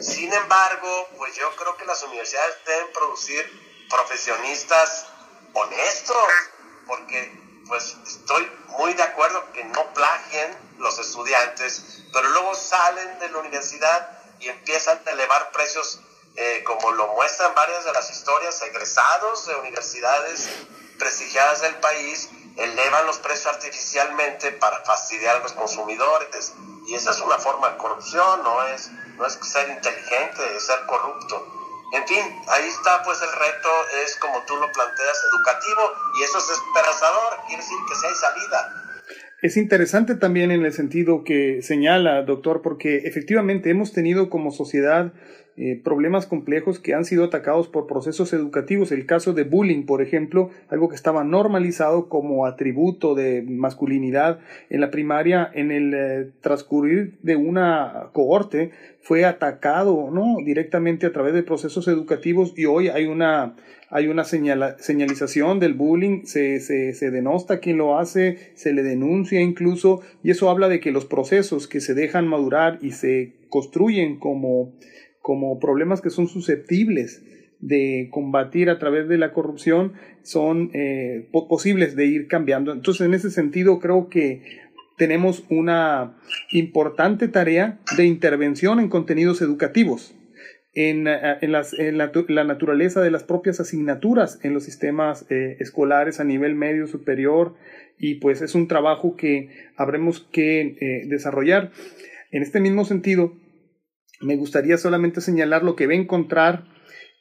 Sin 0.00 0.32
embargo, 0.32 1.08
pues 1.16 1.34
yo 1.36 1.54
creo 1.56 1.76
que 1.76 1.84
las 1.84 2.02
universidades 2.02 2.56
deben 2.66 2.92
producir 2.92 3.86
profesionistas 3.88 5.06
honestos, 5.54 6.28
porque 6.86 7.45
pues 7.68 7.96
estoy 8.06 8.50
muy 8.78 8.94
de 8.94 9.02
acuerdo 9.02 9.52
que 9.52 9.64
no 9.64 9.92
plagien 9.94 10.56
los 10.78 10.98
estudiantes, 10.98 12.02
pero 12.12 12.28
luego 12.28 12.54
salen 12.54 13.18
de 13.18 13.28
la 13.30 13.38
universidad 13.38 14.18
y 14.38 14.48
empiezan 14.48 15.00
a 15.06 15.10
elevar 15.10 15.50
precios 15.52 16.00
eh, 16.36 16.62
como 16.64 16.92
lo 16.92 17.08
muestran 17.08 17.54
varias 17.54 17.84
de 17.84 17.92
las 17.92 18.10
historias, 18.10 18.60
egresados 18.62 19.46
de 19.46 19.54
universidades 19.56 20.48
prestigiadas 20.98 21.62
del 21.62 21.76
país 21.76 22.28
elevan 22.56 23.06
los 23.06 23.18
precios 23.18 23.46
artificialmente 23.54 24.52
para 24.52 24.82
fastidiar 24.84 25.36
a 25.36 25.38
los 25.40 25.52
consumidores. 25.52 26.54
Y 26.86 26.94
esa 26.94 27.10
es 27.10 27.20
una 27.20 27.38
forma 27.38 27.70
de 27.70 27.76
corrupción, 27.76 28.42
no 28.42 28.62
es, 28.64 28.90
no 29.16 29.26
es 29.26 29.38
ser 29.42 29.68
inteligente, 29.68 30.56
es 30.56 30.64
ser 30.64 30.86
corrupto. 30.86 31.65
En 31.92 32.06
fin, 32.06 32.44
ahí 32.48 32.66
está 32.66 33.02
pues 33.04 33.20
el 33.22 33.32
reto, 33.32 33.68
es 34.04 34.16
como 34.16 34.42
tú 34.44 34.56
lo 34.56 34.70
planteas, 34.72 35.24
educativo, 35.32 35.92
y 36.18 36.22
eso 36.24 36.38
es 36.38 36.50
esperanzador, 36.50 37.38
quiere 37.46 37.62
decir 37.62 37.78
que 37.88 37.94
si 37.94 38.06
hay 38.06 38.14
salida. 38.14 38.85
Es 39.42 39.58
interesante 39.58 40.14
también 40.14 40.50
en 40.50 40.64
el 40.64 40.72
sentido 40.72 41.22
que 41.22 41.60
señala, 41.60 42.22
doctor, 42.22 42.62
porque 42.62 42.98
efectivamente 43.04 43.68
hemos 43.68 43.92
tenido 43.92 44.30
como 44.30 44.50
sociedad 44.50 45.12
eh, 45.58 45.80
problemas 45.82 46.26
complejos 46.26 46.78
que 46.78 46.94
han 46.94 47.04
sido 47.04 47.24
atacados 47.24 47.68
por 47.68 47.86
procesos 47.86 48.32
educativos. 48.32 48.92
El 48.92 49.04
caso 49.04 49.34
de 49.34 49.44
bullying, 49.44 49.84
por 49.84 50.00
ejemplo, 50.00 50.50
algo 50.68 50.88
que 50.88 50.96
estaba 50.96 51.22
normalizado 51.22 52.08
como 52.08 52.46
atributo 52.46 53.14
de 53.14 53.42
masculinidad 53.42 54.38
en 54.70 54.80
la 54.80 54.90
primaria, 54.90 55.50
en 55.52 55.70
el 55.70 55.94
eh, 55.94 56.30
transcurrir 56.40 57.18
de 57.22 57.36
una 57.36 58.08
cohorte, 58.12 58.70
fue 59.00 59.24
atacado 59.24 60.10
¿no? 60.10 60.36
directamente 60.44 61.06
a 61.06 61.12
través 61.12 61.32
de 61.32 61.42
procesos 61.42 61.88
educativos 61.88 62.52
y 62.56 62.64
hoy 62.64 62.88
hay 62.88 63.06
una, 63.06 63.54
hay 63.96 64.08
una 64.08 64.24
señalización 64.24 65.58
del 65.58 65.72
bullying, 65.72 66.26
se, 66.26 66.60
denosta 67.10 67.60
quien 67.60 67.78
lo 67.78 67.98
hace, 67.98 68.52
se 68.52 68.74
le 68.74 68.82
denuncia 68.82 69.40
incluso, 69.40 70.02
y 70.22 70.30
eso 70.32 70.50
habla 70.50 70.68
de 70.68 70.80
que 70.80 70.90
los 70.90 71.06
procesos 71.06 71.66
que 71.66 71.80
se 71.80 71.94
dejan 71.94 72.28
madurar 72.28 72.78
y 72.82 72.90
se 72.90 73.32
construyen 73.48 74.18
como 74.18 74.74
como 75.22 75.58
problemas 75.58 76.02
que 76.02 76.10
son 76.10 76.28
susceptibles 76.28 77.24
de 77.58 78.10
combatir 78.12 78.68
a 78.68 78.78
través 78.78 79.08
de 79.08 79.16
la 79.16 79.32
corrupción 79.32 79.94
son 80.22 80.70
eh, 80.74 81.28
posibles 81.48 81.96
de 81.96 82.04
ir 82.04 82.28
cambiando. 82.28 82.72
Entonces, 82.72 83.06
en 83.06 83.14
ese 83.14 83.30
sentido, 83.30 83.80
creo 83.80 84.10
que 84.10 84.42
tenemos 84.98 85.42
una 85.48 86.18
importante 86.52 87.28
tarea 87.28 87.80
de 87.96 88.04
intervención 88.04 88.78
en 88.78 88.90
contenidos 88.90 89.40
educativos, 89.40 90.14
en, 90.76 91.08
eh, 91.08 91.38
en, 91.40 91.50
las, 91.50 91.72
en 91.72 91.98
la, 91.98 92.44
naturaleza 92.44 93.02
de 93.02 93.10
las 93.10 93.24
propias 93.24 93.58
asignaturas 93.58 94.38
en 94.44 94.54
los 94.54 94.62
sistemas 94.62 95.26
eh, 95.28 95.56
escolares 95.58 96.20
a 96.20 96.24
nivel 96.24 96.54
medio 96.54 96.86
superior, 96.86 97.56
y 97.98 98.16
pues 98.16 98.42
es 98.42 98.54
un 98.54 98.68
trabajo 98.68 99.16
que 99.16 99.48
habremos 99.76 100.20
que 100.30 101.04
desarrollar. 101.08 101.72
En 102.30 102.42
este 102.42 102.60
mismo 102.60 102.84
sentido, 102.84 103.32
me 104.20 104.36
gustaría 104.36 104.76
solamente 104.76 105.20
señalar 105.20 105.62
lo 105.62 105.76
que 105.76 105.86
va 105.86 105.94
a 105.94 105.96
encontrar 105.96 106.64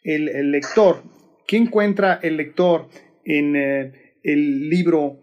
el, 0.03 0.51
lector. 0.51 1.03
¿Qué 1.47 1.57
encuentra 1.57 2.19
el 2.21 2.37
lector 2.37 2.87
en 3.23 3.55
eh, 3.55 3.93
el 4.23 4.69
libro 4.69 5.19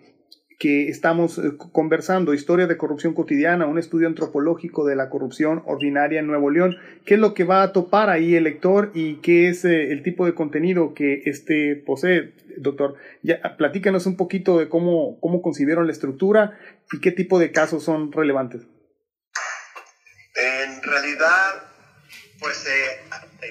que 0.62 0.88
estamos 0.88 1.38
eh, 1.38 1.54
conversando, 1.72 2.34
Historia 2.34 2.68
de 2.68 2.76
Corrupción 2.76 3.14
Cotidiana, 3.14 3.66
un 3.66 3.80
estudio 3.80 4.06
antropológico 4.06 4.86
de 4.86 4.94
la 4.94 5.10
corrupción 5.10 5.60
ordinaria 5.66 6.20
en 6.20 6.28
Nuevo 6.28 6.50
León? 6.50 6.76
¿Qué 7.04 7.14
es 7.14 7.20
lo 7.20 7.34
que 7.34 7.42
va 7.42 7.64
a 7.64 7.72
topar 7.72 8.10
ahí 8.10 8.36
el 8.36 8.44
lector 8.44 8.92
y 8.94 9.16
qué 9.16 9.48
es 9.48 9.64
eh, 9.64 9.90
el 9.90 10.04
tipo 10.04 10.24
de 10.24 10.34
contenido 10.34 10.94
que 10.94 11.22
este 11.24 11.74
posee? 11.74 12.34
Doctor, 12.58 12.94
ya, 13.24 13.56
platícanos 13.56 14.06
un 14.06 14.16
poquito 14.16 14.56
de 14.56 14.68
cómo, 14.68 15.18
cómo 15.18 15.42
concibieron 15.42 15.86
la 15.86 15.92
estructura 15.92 16.56
y 16.92 17.00
qué 17.00 17.10
tipo 17.10 17.40
de 17.40 17.50
casos 17.50 17.82
son 17.82 18.12
relevantes. 18.12 18.62
En 20.36 20.80
realidad, 20.80 21.71
pues 22.42 22.58
se 22.58 23.00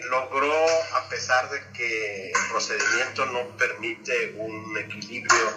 logró, 0.09 0.53
a 0.95 1.07
pesar 1.09 1.49
de 1.49 1.61
que 1.71 2.31
el 2.31 2.49
procedimiento 2.51 3.25
no 3.27 3.55
permite 3.57 4.33
un 4.35 4.77
equilibrio, 4.77 5.53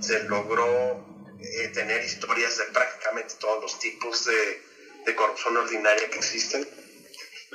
se 0.00 0.24
logró 0.24 1.04
eh, 1.38 1.68
tener 1.68 2.02
historias 2.02 2.56
de 2.56 2.64
prácticamente 2.66 3.34
todos 3.38 3.60
los 3.60 3.78
tipos 3.78 4.24
de, 4.24 4.62
de 5.04 5.14
corrupción 5.14 5.56
ordinaria 5.58 6.08
que 6.08 6.16
existen. 6.18 6.66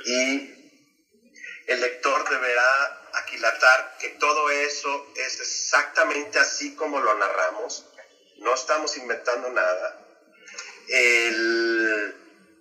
Y 0.06 0.54
el 1.66 1.80
lector 1.80 2.30
deberá 2.30 3.10
aquilatar 3.14 3.96
que 3.98 4.10
todo 4.10 4.50
eso 4.50 5.12
es 5.16 5.40
exactamente 5.40 6.38
así 6.38 6.76
como 6.76 7.00
lo 7.00 7.18
narramos. 7.18 7.84
No 8.38 8.54
estamos 8.54 8.96
inventando 8.96 9.50
nada. 9.50 9.98
El, 10.88 12.14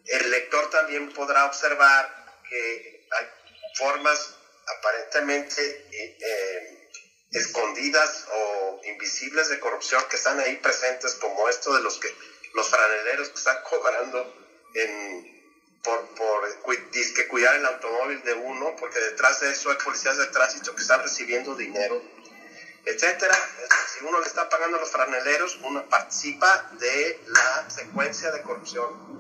el 0.08 0.32
lector 0.32 0.70
también 0.72 1.14
podrá 1.14 1.46
observar 1.46 2.17
que 2.50 3.08
hay 3.12 3.28
formas 3.76 4.36
aparentemente 4.80 5.62
eh, 5.92 6.18
eh, 6.20 6.90
escondidas 7.32 8.26
o 8.32 8.82
invisibles 8.86 9.50
de 9.50 9.60
corrupción 9.60 10.04
que 10.10 10.16
están 10.16 10.40
ahí 10.40 10.56
presentes, 10.58 11.16
como 11.16 11.48
esto 11.50 11.74
de 11.76 11.82
los 11.82 12.00
que 12.00 12.14
los 12.54 12.70
franeleros 12.70 13.30
que 13.30 13.36
están 13.36 13.58
cobrando 13.70 14.34
en, 14.74 15.38
por, 15.84 16.08
por 16.16 16.38
cuidar 17.30 17.56
el 17.56 17.66
automóvil 17.66 18.24
de 18.24 18.34
uno, 18.34 18.76
porque 18.80 19.00
detrás 19.00 19.40
de 19.42 19.52
eso 19.52 19.70
hay 19.70 19.78
policías 19.78 20.18
de 20.18 20.26
tránsito 20.28 20.76
que 20.76 20.82
están 20.82 21.02
recibiendo 21.02 21.56
dinero, 21.56 22.02
etcétera. 22.86 23.38
Si 23.94 24.04
uno 24.04 24.20
le 24.20 24.26
está 24.26 24.50
pagando 24.50 24.78
a 24.78 24.80
los 24.80 24.92
franeleros, 24.92 25.60
uno 25.64 25.88
participa 25.88 26.72
de 26.80 27.22
la 27.28 27.70
secuencia 27.70 28.32
de 28.32 28.42
corrupción. 28.42 29.18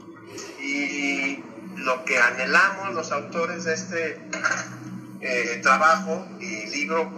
Y 0.59 1.43
lo 1.77 2.03
que 2.05 2.17
anhelamos 2.17 2.93
los 2.93 3.11
autores 3.11 3.63
de 3.65 3.73
este 3.73 4.19
eh, 5.21 5.59
trabajo 5.61 6.27
y 6.39 6.67
libro 6.67 7.13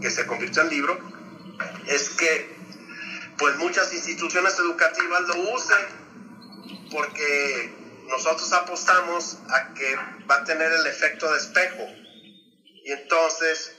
que 0.00 0.10
se 0.10 0.26
convirtió 0.26 0.62
en 0.62 0.70
libro 0.70 0.98
es 1.86 2.10
que 2.10 2.48
pues 3.38 3.56
muchas 3.56 3.92
instituciones 3.92 4.58
educativas 4.58 5.22
lo 5.22 5.54
usen 5.54 6.88
porque 6.90 7.70
nosotros 8.08 8.52
apostamos 8.52 9.38
a 9.50 9.74
que 9.74 9.96
va 10.30 10.36
a 10.36 10.44
tener 10.44 10.72
el 10.72 10.86
efecto 10.86 11.30
de 11.32 11.38
espejo. 11.38 11.86
Y 12.84 12.92
entonces 12.92 13.72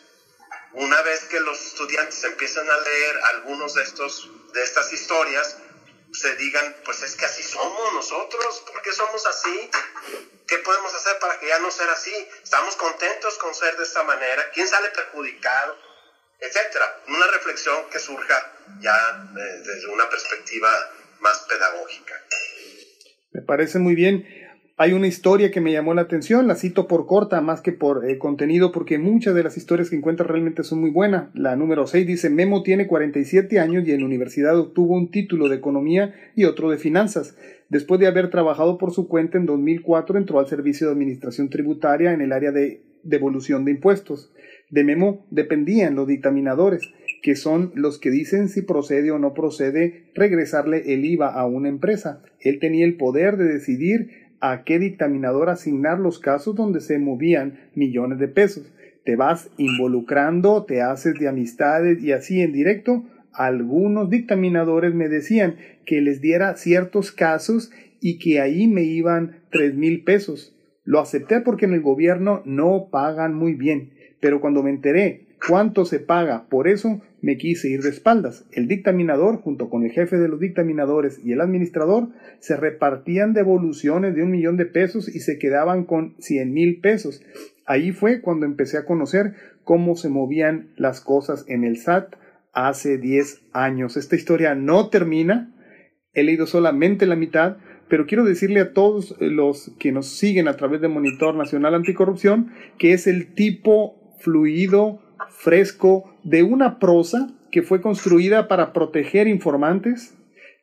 una 0.73 1.01
vez 1.03 1.25
que 1.25 1.39
los 1.39 1.57
estudiantes 1.67 2.23
empiezan 2.23 2.69
a 2.69 2.77
leer 2.77 3.15
algunos 3.35 3.73
de 3.75 3.83
estos 3.83 4.29
de 4.53 4.63
estas 4.63 4.91
historias 4.91 5.57
se 6.15 6.35
digan, 6.35 6.75
pues 6.83 7.01
es 7.03 7.15
que 7.15 7.25
así 7.25 7.43
somos 7.43 7.93
nosotros, 7.93 8.63
¿por 8.71 8.81
qué 8.81 8.91
somos 8.91 9.25
así? 9.25 9.69
¿Qué 10.47 10.57
podemos 10.59 10.93
hacer 10.93 11.17
para 11.19 11.39
que 11.39 11.47
ya 11.47 11.59
no 11.59 11.71
sea 11.71 11.91
así? 11.91 12.13
¿Estamos 12.43 12.75
contentos 12.75 13.37
con 13.37 13.53
ser 13.53 13.75
de 13.77 13.83
esta 13.83 14.03
manera? 14.03 14.49
¿Quién 14.53 14.67
sale 14.67 14.89
perjudicado? 14.89 15.77
Etcétera. 16.39 17.03
Una 17.07 17.27
reflexión 17.27 17.89
que 17.89 17.99
surja 17.99 18.53
ya 18.79 19.29
eh, 19.37 19.61
desde 19.65 19.87
una 19.87 20.09
perspectiva 20.09 20.69
más 21.19 21.39
pedagógica. 21.49 22.21
Me 23.31 23.41
parece 23.41 23.79
muy 23.79 23.95
bien 23.95 24.44
hay 24.77 24.91
una 24.91 25.07
historia 25.07 25.51
que 25.51 25.61
me 25.61 25.71
llamó 25.71 25.93
la 25.93 26.01
atención, 26.01 26.47
la 26.47 26.55
cito 26.55 26.85
por 26.85 27.05
corta 27.05 27.39
más 27.39 27.61
que 27.61 27.71
por 27.71 28.09
eh, 28.09 28.17
contenido, 28.17 28.73
porque 28.73 28.97
muchas 28.97 29.33
de 29.33 29.43
las 29.43 29.55
historias 29.55 29.89
que 29.89 29.95
encuentro 29.95 30.27
realmente 30.27 30.63
son 30.63 30.81
muy 30.81 30.89
buenas. 30.89 31.29
La 31.33 31.55
número 31.55 31.87
6 31.87 32.05
dice, 32.05 32.29
Memo 32.29 32.61
tiene 32.61 32.85
47 32.85 33.57
años 33.59 33.87
y 33.87 33.93
en 33.93 34.01
la 34.01 34.05
universidad 34.05 34.59
obtuvo 34.59 34.95
un 34.95 35.11
título 35.11 35.47
de 35.47 35.55
economía 35.55 36.13
y 36.35 36.43
otro 36.43 36.69
de 36.69 36.77
finanzas. 36.77 37.37
Después 37.69 38.01
de 38.01 38.07
haber 38.07 38.29
trabajado 38.29 38.77
por 38.77 38.91
su 38.91 39.07
cuenta 39.07 39.37
en 39.37 39.45
2004, 39.45 40.17
entró 40.17 40.39
al 40.39 40.47
servicio 40.47 40.87
de 40.87 40.93
administración 40.93 41.49
tributaria 41.49 42.11
en 42.11 42.19
el 42.19 42.33
área 42.33 42.51
de 42.51 42.83
devolución 43.03 43.63
de 43.63 43.71
impuestos. 43.71 44.33
De 44.69 44.83
Memo 44.83 45.25
dependían 45.31 45.95
los 45.95 46.07
dictaminadores, 46.07 46.81
que 47.21 47.35
son 47.35 47.71
los 47.75 47.97
que 47.97 48.11
dicen 48.11 48.49
si 48.49 48.61
procede 48.61 49.11
o 49.11 49.19
no 49.19 49.33
procede 49.33 50.11
regresarle 50.15 50.93
el 50.93 51.05
IVA 51.05 51.33
a 51.33 51.45
una 51.45 51.69
empresa. 51.69 52.21
Él 52.41 52.59
tenía 52.59 52.85
el 52.85 52.97
poder 52.97 53.37
de 53.37 53.45
decidir 53.45 54.24
a 54.39 54.63
qué 54.63 54.79
dictaminador 54.79 55.49
asignar 55.49 55.99
los 55.99 56.19
casos 56.19 56.55
donde 56.55 56.81
se 56.81 56.99
movían 56.99 57.59
millones 57.75 58.19
de 58.19 58.27
pesos. 58.27 58.71
Te 59.03 59.15
vas 59.15 59.49
involucrando, 59.57 60.65
te 60.65 60.81
haces 60.81 61.15
de 61.19 61.27
amistades 61.27 62.03
y 62.03 62.11
así 62.11 62.41
en 62.41 62.51
directo. 62.51 63.03
Algunos 63.33 64.09
dictaminadores 64.09 64.93
me 64.93 65.09
decían 65.09 65.57
que 65.85 66.01
les 66.01 66.21
diera 66.21 66.55
ciertos 66.55 67.11
casos 67.11 67.71
y 68.01 68.17
que 68.19 68.39
ahí 68.39 68.67
me 68.67 68.83
iban 68.83 69.43
tres 69.51 69.75
mil 69.75 70.03
pesos. 70.03 70.55
Lo 70.83 70.99
acepté 70.99 71.41
porque 71.41 71.65
en 71.65 71.73
el 71.73 71.81
gobierno 71.81 72.41
no 72.45 72.89
pagan 72.91 73.33
muy 73.33 73.55
bien, 73.55 73.93
pero 74.21 74.41
cuando 74.41 74.63
me 74.63 74.69
enteré 74.69 75.25
cuánto 75.47 75.85
se 75.85 75.99
paga 75.99 76.47
por 76.49 76.67
eso, 76.67 77.01
me 77.25 77.37
quise 77.37 77.69
ir 77.69 77.81
de 77.81 77.89
espaldas. 77.89 78.45
El 78.51 78.67
dictaminador, 78.67 79.41
junto 79.41 79.71
con 79.71 79.83
el 79.83 79.89
jefe 79.89 80.17
de 80.17 80.27
los 80.27 80.39
dictaminadores 80.39 81.19
y 81.25 81.31
el 81.31 81.41
administrador, 81.41 82.09
se 82.37 82.55
repartían 82.55 83.33
devoluciones 83.33 84.13
de 84.13 84.21
un 84.21 84.29
millón 84.29 84.57
de 84.57 84.67
pesos 84.67 85.09
y 85.09 85.21
se 85.21 85.39
quedaban 85.39 85.85
con 85.85 86.13
cien 86.19 86.53
mil 86.53 86.81
pesos. 86.81 87.23
Ahí 87.65 87.93
fue 87.93 88.21
cuando 88.21 88.45
empecé 88.45 88.77
a 88.77 88.85
conocer 88.85 89.33
cómo 89.63 89.95
se 89.95 90.07
movían 90.07 90.69
las 90.77 91.01
cosas 91.01 91.45
en 91.47 91.63
el 91.63 91.77
SAT 91.77 92.13
hace 92.53 92.99
10 92.99 93.41
años. 93.53 93.97
Esta 93.97 94.15
historia 94.15 94.53
no 94.53 94.89
termina, 94.89 95.51
he 96.13 96.21
leído 96.21 96.45
solamente 96.45 97.07
la 97.07 97.15
mitad, 97.15 97.57
pero 97.89 98.05
quiero 98.05 98.23
decirle 98.23 98.59
a 98.59 98.73
todos 98.73 99.15
los 99.19 99.71
que 99.79 99.91
nos 99.91 100.09
siguen 100.09 100.47
a 100.47 100.57
través 100.57 100.79
de 100.79 100.89
Monitor 100.89 101.33
Nacional 101.33 101.73
Anticorrupción 101.73 102.51
que 102.77 102.93
es 102.93 103.07
el 103.07 103.33
tipo 103.33 104.13
fluido, 104.19 105.01
fresco, 105.29 106.15
de 106.23 106.43
una 106.43 106.79
prosa 106.79 107.33
que 107.51 107.61
fue 107.61 107.81
construida 107.81 108.47
para 108.47 108.73
proteger 108.73 109.27
informantes, 109.27 110.15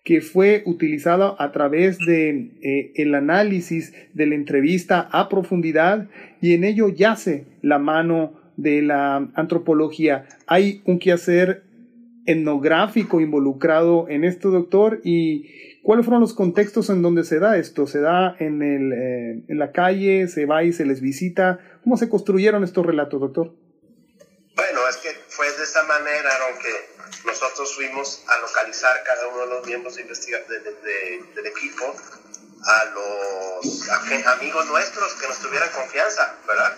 que 0.04 0.20
fue 0.20 0.62
utilizada 0.66 1.34
a 1.38 1.52
través 1.52 1.98
de 1.98 2.30
eh, 2.62 2.92
el 2.96 3.14
análisis 3.14 3.94
de 4.14 4.26
la 4.26 4.34
entrevista 4.34 5.08
a 5.12 5.28
profundidad 5.28 6.08
y 6.40 6.54
en 6.54 6.64
ello 6.64 6.88
yace 6.88 7.46
la 7.62 7.78
mano 7.78 8.34
de 8.56 8.82
la 8.82 9.30
antropología. 9.34 10.26
Hay 10.46 10.82
un 10.84 10.98
quehacer 10.98 11.62
etnográfico 12.26 13.20
involucrado 13.20 14.08
en 14.08 14.24
esto, 14.24 14.50
doctor, 14.50 15.00
y 15.04 15.46
cuáles 15.82 16.04
fueron 16.04 16.20
los 16.20 16.34
contextos 16.34 16.90
en 16.90 17.02
donde 17.02 17.24
se 17.24 17.38
da 17.38 17.56
esto. 17.58 17.86
¿Se 17.86 18.00
da 18.00 18.36
en, 18.38 18.62
el, 18.62 18.92
eh, 18.92 19.44
en 19.48 19.58
la 19.58 19.72
calle? 19.72 20.28
¿Se 20.28 20.46
va 20.46 20.64
y 20.64 20.72
se 20.72 20.86
les 20.86 21.00
visita? 21.00 21.58
¿Cómo 21.82 21.96
se 21.96 22.08
construyeron 22.08 22.64
estos 22.64 22.86
relatos, 22.86 23.20
doctor? 23.20 23.54
Es 24.92 24.98
que 24.98 25.24
fue 25.30 25.50
de 25.50 25.64
esa 25.64 25.84
manera, 25.84 26.30
aunque 26.48 26.94
nosotros 27.24 27.74
fuimos 27.74 28.22
a 28.28 28.36
localizar 28.40 29.02
cada 29.04 29.26
uno 29.28 29.40
de 29.40 29.46
los 29.46 29.66
miembros 29.66 29.96
de 29.96 30.04
del 30.04 31.46
equipo 31.46 31.96
a 32.66 32.84
los 32.84 33.88
amigos 34.26 34.66
nuestros 34.66 35.14
que 35.14 35.28
nos 35.28 35.38
tuvieran 35.38 35.70
confianza, 35.70 36.36
¿verdad? 36.46 36.76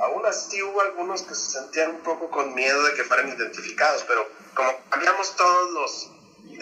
Aún 0.00 0.26
así 0.26 0.60
hubo 0.64 0.80
algunos 0.80 1.22
que 1.22 1.36
se 1.36 1.52
sentían 1.52 1.90
un 1.90 2.02
poco 2.02 2.28
con 2.28 2.52
miedo 2.54 2.82
de 2.82 2.94
que 2.94 3.04
fueran 3.04 3.28
identificados, 3.28 4.02
pero 4.08 4.28
como 4.54 4.76
cambiamos 4.90 5.36
todos 5.36 5.70
los 5.74 6.10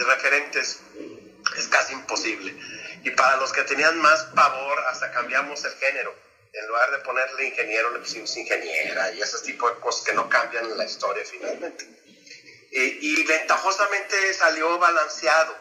referentes, 0.06 0.80
es 1.56 1.68
casi 1.68 1.94
imposible. 1.94 2.54
Y 3.02 3.10
para 3.12 3.38
los 3.38 3.50
que 3.50 3.62
tenían 3.62 3.98
más 3.98 4.24
pavor, 4.34 4.78
hasta 4.90 5.10
cambiamos 5.10 5.64
el 5.64 5.72
género. 5.72 6.14
En 6.54 6.66
lugar 6.68 6.90
de 6.92 6.98
ponerle 6.98 7.46
ingeniero, 7.46 7.90
le 7.90 7.98
pusimos 7.98 8.36
ingeniera 8.36 9.12
y 9.12 9.20
ese 9.20 9.40
tipo 9.40 9.68
de 9.70 9.80
cosas 9.80 10.04
que 10.04 10.12
no 10.12 10.28
cambian 10.28 10.76
la 10.76 10.84
historia 10.84 11.24
finalmente. 11.24 11.84
y 12.70 13.24
ventajosamente 13.24 14.34
salió 14.34 14.78
balanceado. 14.78 15.56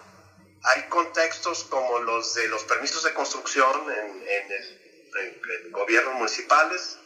Hay 0.63 0.83
contextos 0.89 1.63
como 1.65 1.99
los 1.99 2.33
de 2.35 2.47
los 2.47 2.63
permisos 2.63 3.03
de 3.03 3.13
construcción 3.13 3.91
en, 3.91 4.27
en, 4.27 4.51
el, 4.51 5.41
en 5.63 5.71
gobiernos 5.71 6.13
municipales, 6.15 6.97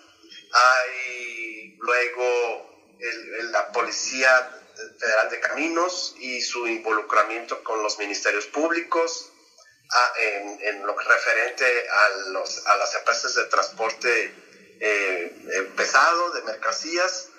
hay 0.52 1.76
luego 1.80 2.68
la 3.52 3.72
Policía 3.72 4.50
Federal 5.00 5.30
de 5.30 5.40
Caminos 5.40 6.14
y 6.18 6.42
su 6.42 6.68
involucramiento 6.68 7.64
con 7.64 7.82
los 7.84 7.98
ministerios 7.98 8.46
públicos 8.48 9.32
ah, 9.92 10.14
en, 10.62 10.86
lo 10.86 10.98
referente 10.98 11.90
a, 11.90 12.10
los, 12.30 12.66
a 12.66 12.76
las 12.78 12.96
empresas 12.96 13.36
de 13.36 13.46
transporte 13.46 14.34
eh, 14.80 15.48
eh, 15.52 15.62
pesado, 15.76 16.32
de 16.32 16.42
mercancías. 16.44 17.30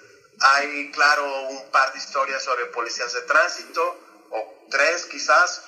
Hay, 0.41 0.91
claro, 0.93 1.49
un 1.49 1.71
par 1.71 1.93
de 1.93 1.99
historias 1.99 2.45
sobre 2.45 2.67
policías 2.67 3.13
de 3.13 3.23
tránsito, 3.23 3.83
o 4.31 4.67
tres 4.71 5.07
quizás. 5.07 5.63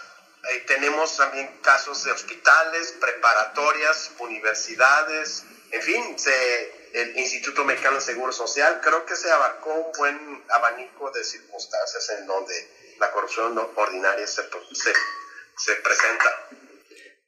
Eh, 0.50 0.64
tenemos 0.66 1.16
también 1.16 1.60
casos 1.60 2.04
de 2.04 2.12
hospitales, 2.12 2.94
preparatorias, 3.00 4.12
universidades, 4.18 5.44
en 5.70 5.82
fin, 5.82 6.18
se, 6.18 6.90
el 6.92 7.16
Instituto 7.16 7.64
Mexicano 7.64 7.96
de 7.96 8.02
Seguro 8.02 8.32
Social, 8.32 8.80
creo 8.82 9.06
que 9.06 9.14
se 9.14 9.30
abarcó 9.30 9.72
un 9.72 9.92
buen 9.92 10.44
abanico 10.48 11.10
de 11.12 11.22
circunstancias 11.22 12.10
en 12.18 12.26
donde 12.26 12.96
la 12.98 13.12
corrupción 13.12 13.56
ordinaria 13.76 14.26
se, 14.26 14.42
presenta. 14.42 16.48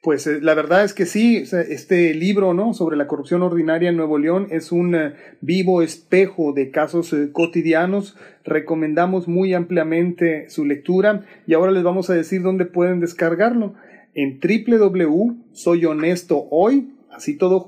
Pues 0.03 0.27
eh, 0.27 0.41
la 0.43 0.55
verdad 0.55 0.83
es 0.83 0.95
que 0.95 1.07
sí, 1.07 1.37
este 1.37 2.13
libro 2.13 2.55
¿no? 2.55 2.75
sobre 2.75 2.97
la 2.97 3.07
corrupción 3.07 3.43
ordinaria 3.43 3.89
en 3.89 3.97
Nuevo 3.97 4.19
León 4.19 4.49
es 4.51 4.73
un 4.73 4.97
eh, 4.97 5.13
vivo 5.41 5.81
espejo 5.81 6.53
de 6.53 6.73
casos 6.73 7.13
eh, 7.13 7.31
cotidianos. 7.31 8.17
Recomendamos 8.43 9.29
muy 9.29 9.55
ampliamente 9.55 10.51
su 10.51 10.65
lectura 10.65 11.25
y 11.47 11.55
ahora 11.55 11.71
les 11.71 11.85
vamos 11.85 12.11
a 12.11 12.15
decir 12.15 12.43
dónde 12.43 12.65
pueden 12.65 12.99
descargarlo. 12.99 13.75
En 14.13 14.41
www.soyhonestohoy, 14.41 16.89
así 17.13 17.39
todo. 17.39 17.65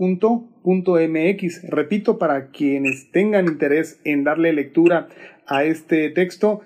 Repito, 1.68 2.18
para 2.18 2.48
quienes 2.48 3.12
tengan 3.12 3.46
interés 3.46 4.00
en 4.02 4.24
darle 4.24 4.52
lectura 4.52 5.06
a 5.46 5.62
este 5.62 6.10
texto, 6.10 6.62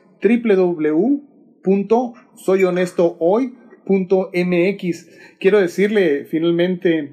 Quiero 5.40 5.60
decirle 5.60 6.24
finalmente, 6.26 7.12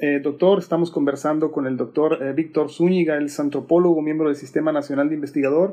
eh, 0.00 0.20
doctor, 0.22 0.58
estamos 0.58 0.90
conversando 0.90 1.52
con 1.52 1.66
el 1.66 1.76
doctor 1.76 2.18
eh, 2.20 2.32
Víctor 2.32 2.70
Zúñiga, 2.70 3.16
el 3.16 3.30
antropólogo, 3.38 4.02
miembro 4.02 4.28
del 4.28 4.36
Sistema 4.36 4.72
Nacional 4.72 5.08
de 5.08 5.14
Investigador, 5.14 5.72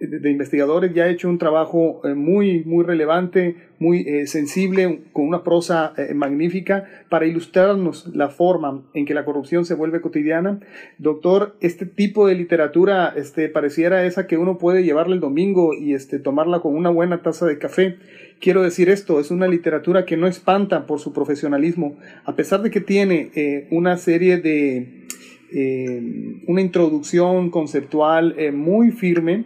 de 0.00 0.30
investigadores 0.30 0.94
ya 0.94 1.04
ha 1.04 1.08
hecho 1.08 1.28
un 1.28 1.38
trabajo 1.38 2.00
eh, 2.04 2.14
muy, 2.14 2.62
muy 2.64 2.84
relevante, 2.84 3.56
muy 3.80 4.00
eh, 4.02 4.26
sensible, 4.28 5.00
con 5.12 5.26
una 5.26 5.42
prosa 5.42 5.92
eh, 5.96 6.14
magnífica 6.14 6.84
para 7.08 7.26
ilustrarnos 7.26 8.06
la 8.14 8.28
forma 8.28 8.82
en 8.94 9.06
que 9.06 9.14
la 9.14 9.24
corrupción 9.24 9.64
se 9.64 9.74
vuelve 9.74 10.00
cotidiana. 10.00 10.60
Doctor, 10.98 11.56
este 11.60 11.84
tipo 11.84 12.28
de 12.28 12.36
literatura 12.36 13.12
este, 13.16 13.48
pareciera 13.48 14.04
esa 14.04 14.28
que 14.28 14.36
uno 14.36 14.56
puede 14.56 14.84
llevarle 14.84 15.14
el 15.14 15.20
domingo 15.20 15.74
y 15.74 15.94
este, 15.94 16.20
tomarla 16.20 16.60
con 16.60 16.76
una 16.76 16.90
buena 16.90 17.22
taza 17.22 17.46
de 17.46 17.58
café. 17.58 17.96
Quiero 18.40 18.62
decir 18.62 18.88
esto, 18.88 19.18
es 19.18 19.32
una 19.32 19.48
literatura 19.48 20.04
que 20.04 20.16
no 20.16 20.28
espanta 20.28 20.86
por 20.86 21.00
su 21.00 21.12
profesionalismo, 21.12 21.96
a 22.24 22.36
pesar 22.36 22.62
de 22.62 22.70
que 22.70 22.80
tiene 22.80 23.66
una 23.72 23.96
serie 23.96 24.36
de... 24.36 25.06
una 25.50 26.60
introducción 26.60 27.50
conceptual 27.50 28.36
muy 28.52 28.90
firme, 28.90 29.44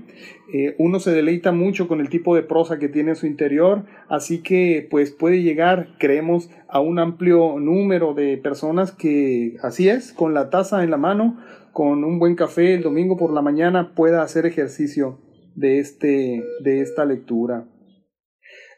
eh, 0.54 0.74
uno 0.76 1.00
se 1.00 1.12
deleita 1.12 1.50
mucho 1.50 1.88
con 1.88 2.02
el 2.02 2.10
tipo 2.10 2.36
de 2.36 2.42
prosa 2.42 2.78
que 2.78 2.90
tiene 2.90 3.10
en 3.10 3.16
su 3.16 3.26
interior, 3.26 3.84
así 4.10 4.42
que 4.42 4.86
pues 4.90 5.10
puede 5.10 5.42
llegar, 5.42 5.88
creemos, 5.98 6.50
a 6.68 6.78
un 6.80 6.98
amplio 6.98 7.58
número 7.58 8.12
de 8.12 8.36
personas 8.36 8.92
que, 8.92 9.56
así 9.62 9.88
es, 9.88 10.12
con 10.12 10.34
la 10.34 10.50
taza 10.50 10.84
en 10.84 10.90
la 10.90 10.98
mano, 10.98 11.38
con 11.72 12.04
un 12.04 12.18
buen 12.18 12.34
café 12.34 12.74
el 12.74 12.82
domingo 12.82 13.16
por 13.16 13.32
la 13.32 13.40
mañana, 13.40 13.94
pueda 13.94 14.22
hacer 14.22 14.44
ejercicio 14.44 15.18
de, 15.54 15.78
este, 15.78 16.44
de 16.60 16.82
esta 16.82 17.06
lectura. 17.06 17.64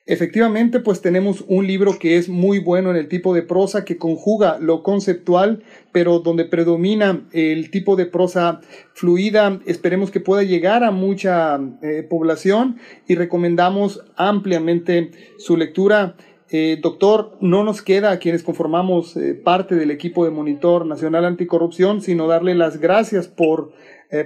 Efectivamente, 0.07 0.81
pues 0.81 1.01
tenemos 1.01 1.47
un 1.49 1.67
libro 1.67 1.99
que 1.99 2.19
es 2.19 2.29
muy 2.29 2.59
bueno 2.59 2.91
en 2.91 2.97
el 2.97 3.09
tipo 3.09 3.33
de 3.33 3.41
prosa, 3.41 3.87
que 3.87 3.97
conjuga 3.97 4.59
lo 4.59 4.83
conceptual, 4.83 5.63
pero 5.93 6.19
donde 6.19 6.45
predomina 6.45 7.27
el 7.33 7.71
tipo 7.71 7.97
de 7.97 8.05
prosa 8.05 8.61
fluida. 8.93 9.61
Esperemos 9.65 10.11
que 10.11 10.21
pueda 10.21 10.43
llegar 10.43 10.85
a 10.85 10.91
mucha 10.91 11.59
eh, 11.83 12.03
población 12.03 12.77
y 13.09 13.15
recomendamos 13.15 14.05
ampliamente 14.15 15.11
su 15.39 15.57
lectura. 15.57 16.17
Eh, 16.51 16.79
doctor, 16.83 17.39
no 17.41 17.65
nos 17.65 17.81
queda 17.81 18.11
a 18.11 18.19
quienes 18.19 18.43
conformamos 18.43 19.17
eh, 19.17 19.33
parte 19.33 19.75
del 19.75 19.91
equipo 19.91 20.27
de 20.27 20.33
Monitor 20.33 20.85
Nacional 20.85 21.25
Anticorrupción, 21.25 22.03
sino 22.03 22.27
darle 22.29 22.55
las 22.55 22.79
gracias 22.79 23.27
por 23.27 23.73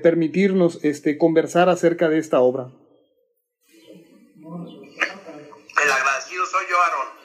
permitirnos 0.03 0.85
este, 0.85 1.17
conversar 1.17 1.71
acerca 1.71 2.11
de 2.11 2.19
esta 2.19 2.41
obra. 2.41 2.69
El 5.85 5.93
agradecido 5.93 6.45
soy 6.47 6.65
yo, 6.69 6.77
Aaron. 6.87 7.19